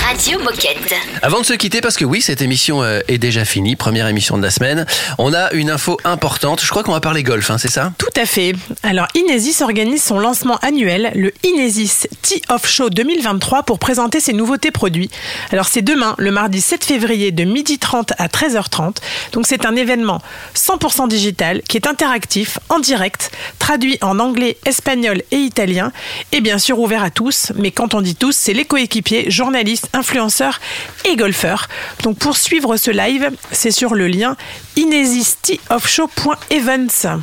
Radio, 0.08 0.40
Moquette. 0.40 0.96
Avant 1.22 1.42
de 1.42 1.46
se 1.46 1.52
quitter, 1.52 1.82
parce 1.82 1.98
que 1.98 2.06
oui, 2.06 2.22
cette 2.22 2.42
émission 2.42 2.82
euh, 2.82 3.02
est 3.10 3.18
déjà 3.18 3.44
finie, 3.44 3.76
première 3.76 4.08
émission 4.08 4.38
de 4.38 4.42
la 4.42 4.52
semaine, 4.52 4.86
on 5.18 5.34
a 5.34 5.52
une 5.52 5.70
info 5.70 5.98
importante. 6.06 6.62
Je 6.64 6.70
crois 6.70 6.84
qu'on 6.84 6.94
va 6.94 7.02
parler 7.02 7.24
golf, 7.24 7.52
hein, 7.52 7.58
c'est 7.58 7.70
ça? 7.70 7.92
Tout 7.98 8.08
à 8.16 8.26
fait. 8.26 8.54
Alors 8.84 9.08
Inesis 9.16 9.62
organise 9.62 10.02
son 10.02 10.18
lancement 10.18 10.60
annuel, 10.62 11.12
le 11.14 11.34
Inesis 11.44 12.08
Tee 12.22 12.42
Off 12.48 12.70
Show 12.70 12.90
2023, 12.90 13.64
pour 13.64 13.80
présenter 13.80 14.22
ses 14.22 14.32
nouveautés 14.32 14.72
produits. 14.72 15.10
Alors 15.52 15.66
c'est 15.66 15.82
demain, 15.82 16.16
le 16.20 16.32
mardi 16.32 16.62
7 16.62 16.86
février, 16.86 17.34
de 17.34 17.44
12h30 17.44 18.12
à 18.18 18.28
13h30. 18.28 18.96
Donc 19.34 19.46
c'est 19.46 19.66
un 19.66 19.76
événement 19.76 20.22
100% 20.56 21.10
digital 21.10 21.62
qui 21.64 21.76
est 21.76 21.86
interactif, 21.86 22.60
en 22.70 22.80
direct, 22.80 23.30
traduit 23.60 23.98
en 24.00 24.20
anglais, 24.20 24.56
espagnol 24.64 25.22
et 25.32 25.38
italien, 25.38 25.92
et 26.32 26.40
bien 26.40 26.60
sûr 26.60 26.80
ouvert 26.80 27.04
à 27.04 27.10
tous. 27.10 27.52
Mais 27.58 27.72
quand 27.72 27.94
on 27.94 28.00
dit 28.00 28.16
tous, 28.16 28.32
c'est 28.32 28.54
les 28.54 28.64
coéquipiers, 28.64 29.30
journalistes, 29.30 29.90
influenceurs 29.98 30.60
et 31.06 31.16
golfeurs. 31.16 31.68
Donc 32.04 32.18
pour 32.18 32.38
suivre 32.38 32.78
ce 32.78 32.92
live, 32.92 33.30
c'est 33.52 33.72
sur 33.72 33.96
le 33.96 34.08
lien 34.08 34.36
inesisteeoffshow.events. 34.76 37.22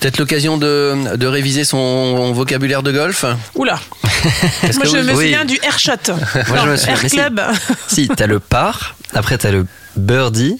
Peut-être 0.00 0.18
l'occasion 0.18 0.56
de, 0.58 1.16
de 1.16 1.26
réviser 1.26 1.64
son 1.64 2.32
vocabulaire 2.32 2.82
de 2.82 2.92
golf 2.92 3.24
Oula 3.54 3.78
Moi 4.74 4.84
je 4.84 4.88
vous- 4.88 4.96
me 4.96 5.12
oui. 5.14 5.24
souviens 5.24 5.44
du 5.44 5.58
Airshot. 5.62 5.92
Moi, 6.48 6.58
je 6.64 6.68
me 6.70 6.76
souviens, 6.76 6.94
Air 6.94 7.00
mais 7.02 7.08
si. 7.08 7.16
Club. 7.16 7.40
Si, 7.88 8.08
t'as 8.08 8.26
le 8.26 8.40
par, 8.40 8.96
après 9.14 9.38
t'as 9.38 9.50
le 9.50 9.66
birdie, 9.96 10.56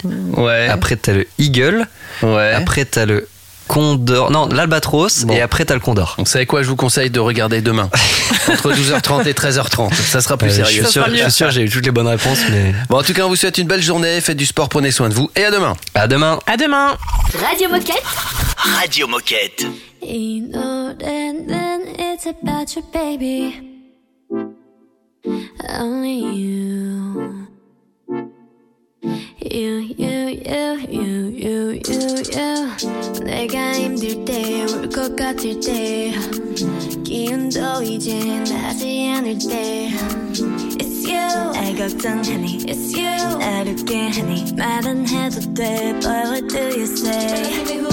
après 0.69 0.95
t'as 0.95 1.13
le 1.13 1.27
eagle, 1.37 1.87
après 2.23 2.85
t'as 2.85 3.05
le 3.05 3.27
condor, 3.71 4.31
non, 4.31 4.47
l'albatros, 4.49 5.25
et 5.31 5.39
après 5.39 5.63
t'as 5.63 5.75
le 5.75 5.79
condor. 5.79 6.15
Vous 6.17 6.25
savez 6.25 6.45
quoi, 6.45 6.61
je 6.61 6.67
vous 6.67 6.75
conseille 6.75 7.09
de 7.09 7.21
regarder 7.21 7.61
demain, 7.61 7.89
entre 8.49 8.73
12h30 8.73 9.25
et 9.27 9.31
13h30. 9.33 9.93
Ça 9.93 10.19
sera 10.19 10.35
plus 10.35 10.49
Euh, 10.49 10.63
sérieux. 10.65 10.81
Je 10.81 10.87
suis 10.87 10.91
sûr, 10.91 11.05
je 11.09 11.15
suis 11.15 11.31
sûr, 11.31 11.51
j'ai 11.51 11.61
eu 11.61 11.69
toutes 11.69 11.85
les 11.85 11.91
bonnes 11.91 12.07
réponses, 12.07 12.39
mais. 12.49 12.73
Bon, 12.89 12.97
en 12.99 13.03
tout 13.03 13.13
cas, 13.13 13.23
on 13.25 13.29
vous 13.29 13.37
souhaite 13.37 13.57
une 13.57 13.67
belle 13.67 13.81
journée, 13.81 14.19
faites 14.19 14.35
du 14.35 14.45
sport, 14.45 14.67
prenez 14.67 14.91
soin 14.91 15.07
de 15.07 15.13
vous, 15.13 15.29
et 15.37 15.45
à 15.45 15.51
demain. 15.51 15.77
À 15.95 16.07
demain. 16.09 16.37
À 16.47 16.57
demain. 16.57 16.97
Radio 17.49 17.69
Moquette. 17.69 18.03
Radio 18.81 19.07
Moquette. 19.07 19.65
You 20.01 20.41
know 20.51 20.89
that 20.99 21.33
then 21.47 21.81
it's 21.97 22.25
about 22.25 22.75
you, 22.75 22.83
baby. 22.91 23.55
Only 25.79 26.19
you, 26.19 27.47
you, 29.39 29.95
you, 29.97 30.27
you, 30.27 30.87
you, 30.89 31.33
you. 31.37 31.50
내가 33.24 33.72
힘들 33.74 34.24
때, 34.24 34.64
울 34.64 34.88
것 34.90 35.14
같을 35.16 35.60
때, 35.60 36.12
기운도 37.04 37.82
이제 37.82 38.18
나지 38.50 39.08
않을 39.14 39.38
때. 39.38 39.90
It's 40.78 41.04
you. 41.08 41.52
날 41.52 41.74
걱정하니, 41.76 42.58
it's 42.66 42.94
you. 42.96 43.38
날 43.38 43.68
웃게 43.68 44.08
하니, 44.08 44.52
말은 44.56 45.08
해도 45.08 45.40
돼, 45.54 45.92
but 46.00 46.28
what 46.28 46.46
do 46.48 46.58
you 46.58 46.82
say? 46.84 47.89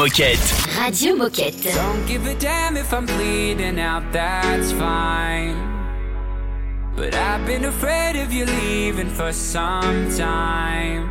Moquette. 0.00 0.40
Radio 0.78 1.14
Moquette. 1.14 1.74
Don't 1.74 2.06
give 2.06 2.26
a 2.26 2.34
damn 2.36 2.78
if 2.78 2.90
I'm 2.90 3.04
bleeding 3.04 3.78
out, 3.78 4.10
that's 4.10 4.72
fine. 4.72 5.54
But 6.96 7.14
I've 7.14 7.44
been 7.44 7.66
afraid 7.66 8.16
of 8.16 8.32
you 8.32 8.46
leaving 8.46 9.10
for 9.10 9.30
some 9.30 10.10
time. 10.16 11.10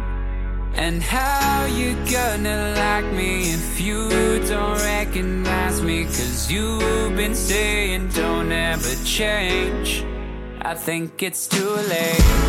And 0.73 1.03
how 1.03 1.67
you 1.67 1.93
gonna 2.09 2.73
like 2.77 3.05
me 3.13 3.53
if 3.53 3.79
you 3.79 4.09
don't 4.47 4.79
recognize 4.81 5.83
me? 5.83 6.05
Cause 6.05 6.51
you've 6.51 7.15
been 7.15 7.35
saying 7.35 8.07
don't 8.15 8.51
ever 8.51 8.95
change. 9.05 10.03
I 10.63 10.73
think 10.73 11.21
it's 11.21 11.47
too 11.47 11.75
late. 11.93 12.48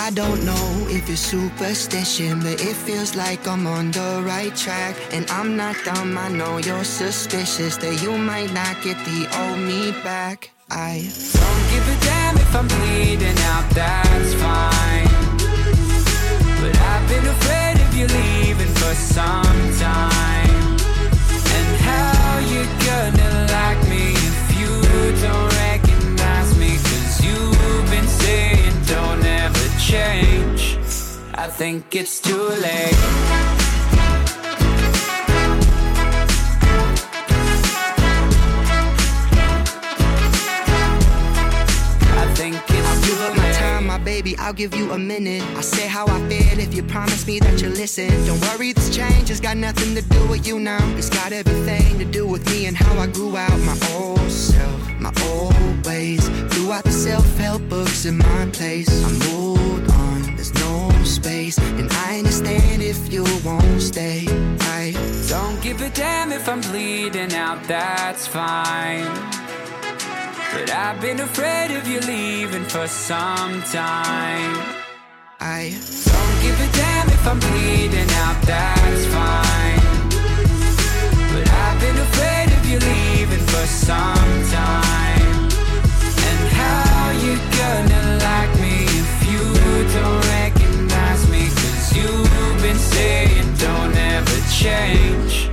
I 0.00 0.08
don't 0.08 0.42
know 0.46 0.86
if 0.88 1.10
it's 1.10 1.20
superstition, 1.20 2.40
but 2.40 2.58
it 2.58 2.74
feels 2.74 3.14
like 3.14 3.46
I'm 3.46 3.66
on 3.66 3.90
the 3.90 4.22
right 4.24 4.56
track. 4.56 4.96
And 5.12 5.30
I'm 5.30 5.58
not 5.58 5.76
dumb, 5.84 6.16
I 6.16 6.28
know 6.28 6.56
you're 6.56 6.84
suspicious 6.84 7.76
that 7.76 8.02
you 8.02 8.16
might 8.16 8.50
not 8.54 8.80
get 8.82 8.96
the 9.04 9.28
old 9.40 9.58
me 9.58 9.92
back. 10.02 10.50
I 10.70 11.04
Don't 11.36 11.64
give 11.70 11.86
a 11.94 11.96
damn 12.00 12.36
if 12.38 12.56
I'm 12.56 12.66
bleeding 12.66 13.38
out, 13.52 13.68
that's 13.78 14.32
fine. 14.40 15.10
But 16.60 16.74
I've 16.90 17.06
been 17.12 17.26
afraid 17.36 17.76
of 17.84 17.94
you 17.94 18.06
leaving 18.06 18.72
for 18.80 18.94
some 18.94 19.60
time. 19.78 20.76
And 21.56 21.70
how 21.88 22.38
you 22.52 22.62
gonna 22.88 23.32
like 23.52 23.80
me 23.86 24.14
if 24.16 24.58
you 24.58 24.72
don't 25.20 25.60
change. 29.90 30.78
I 31.34 31.48
think 31.48 31.96
it's 31.96 32.20
too 32.20 32.48
late. 32.62 33.59
Baby. 44.22 44.36
I'll 44.38 44.52
give 44.52 44.74
you 44.74 44.92
a 44.92 44.98
minute. 44.98 45.42
I'll 45.56 45.62
say 45.62 45.86
how 45.86 46.06
I 46.06 46.18
feel 46.28 46.58
if 46.58 46.74
you 46.74 46.82
promise 46.82 47.26
me 47.26 47.40
that 47.40 47.60
you'll 47.60 47.72
listen. 47.72 48.10
Don't 48.26 48.40
worry, 48.48 48.72
this 48.72 48.94
change 48.94 49.28
has 49.28 49.40
got 49.40 49.56
nothing 49.56 49.94
to 49.94 50.02
do 50.02 50.28
with 50.28 50.46
you 50.46 50.60
now. 50.60 50.84
It's 50.96 51.08
got 51.08 51.32
everything 51.32 51.98
to 51.98 52.04
do 52.04 52.26
with 52.26 52.44
me 52.50 52.66
and 52.66 52.76
how 52.76 52.98
I 52.98 53.06
grew 53.06 53.36
out 53.36 53.58
my 53.60 53.76
old 53.94 54.30
self, 54.30 55.00
my 55.00 55.12
old 55.24 55.86
ways. 55.86 56.28
Threw 56.52 56.72
out 56.72 56.84
the 56.84 56.92
self-help 56.92 57.62
books 57.68 58.04
in 58.04 58.18
my 58.18 58.46
place. 58.52 58.90
I 59.04 59.10
moved 59.32 59.90
on. 59.90 60.36
There's 60.36 60.54
no 60.54 60.90
space, 61.04 61.58
and 61.80 61.90
I 61.90 62.18
understand 62.18 62.82
if 62.82 63.12
you 63.12 63.24
won't 63.44 63.80
stay. 63.80 64.26
I 64.60 64.92
Don't 65.28 65.60
give 65.62 65.80
a 65.80 65.90
damn 65.90 66.32
if 66.32 66.48
I'm 66.48 66.60
bleeding 66.60 67.34
out, 67.34 67.62
that's 67.64 68.26
fine. 68.26 69.49
But 70.52 70.68
I've 70.72 71.00
been 71.00 71.20
afraid 71.20 71.70
of 71.76 71.86
you 71.86 72.00
leaving 72.00 72.64
for 72.64 72.88
some 72.88 73.62
time. 73.70 74.56
I 75.38 75.70
don't 76.10 76.36
give 76.42 76.58
a 76.60 76.72
damn 76.72 77.08
if 77.08 77.24
I'm 77.24 77.38
bleeding 77.38 78.10
out, 78.24 78.42
that's 78.42 79.06
fine. 79.14 80.08
But 81.32 81.48
I've 81.48 81.80
been 81.80 81.96
afraid 81.96 82.48
of 82.58 82.66
you 82.66 82.78
leaving 82.80 83.46
for 83.46 83.64
some 83.66 84.32
time. 84.50 85.48
And 86.26 86.40
how 86.58 87.10
you 87.24 87.36
gonna 87.60 88.18
like 88.18 88.52
me 88.58 88.76
if 89.02 89.30
you 89.30 89.44
don't 89.94 90.24
recognize 90.40 91.30
me? 91.30 91.46
Cause 91.46 91.96
you've 91.96 92.60
been 92.60 92.76
saying 92.76 93.54
don't 93.54 93.96
ever 93.96 94.40
change. 94.50 95.48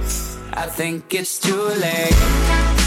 I 0.53 0.65
think 0.65 1.13
it's 1.13 1.37
too 1.37 1.67
late. 1.85 2.86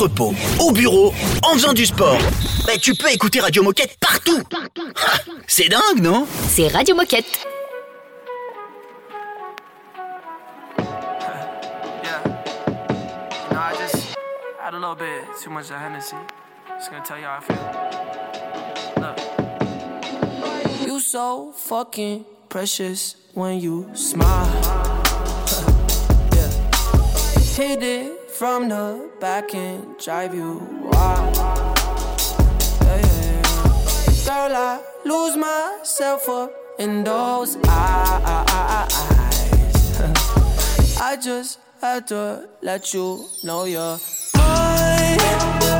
Entrepôt, 0.00 0.34
au 0.58 0.72
bureau, 0.72 1.12
en 1.42 1.52
faisant 1.52 1.74
du 1.74 1.84
sport. 1.84 2.16
Bah, 2.66 2.72
tu 2.80 2.94
peux 2.94 3.12
écouter 3.12 3.38
Radio 3.40 3.62
Moquette 3.62 3.98
partout. 4.00 4.40
Ah, 4.96 5.18
C'est 5.46 5.68
dingue, 5.68 6.00
non? 6.00 6.26
C'est 6.48 6.68
Radio 6.68 6.94
Moquette. 6.94 7.46
A 14.62 14.72
little 14.72 14.94
bit 14.94 15.24
too 15.42 15.50
much 15.50 15.68
of 15.70 15.76
Hennessy. 15.78 16.16
Just 16.78 16.90
gonna 16.92 17.04
tell 17.04 17.18
you 17.18 17.24
how 17.24 17.38
I 17.38 17.40
feel. 17.40 17.58
Look. 19.02 20.86
You 20.86 21.00
so 21.00 21.50
fucking 21.52 22.24
precious 22.48 23.16
when 23.34 23.58
you 23.58 23.90
smile. 23.94 24.46
yeah. 26.32 26.50
Hit 27.56 27.82
it 27.82 28.19
from 28.40 28.70
the 28.70 29.10
back 29.20 29.54
and 29.54 29.98
drive 29.98 30.34
you 30.34 30.54
wild. 30.80 31.36
Yeah, 31.36 32.96
yeah, 32.96 33.36
yeah. 33.36 34.24
Girl, 34.24 34.56
I 34.56 34.80
lose 35.04 35.36
myself 35.36 36.26
up 36.26 36.50
in 36.78 37.04
those 37.04 37.58
eyes. 37.68 38.88
I 41.02 41.18
just 41.22 41.58
had 41.82 42.06
to 42.06 42.48
let 42.62 42.94
you 42.94 43.26
know 43.44 43.64
you're 43.66 43.98
mine. 44.34 45.79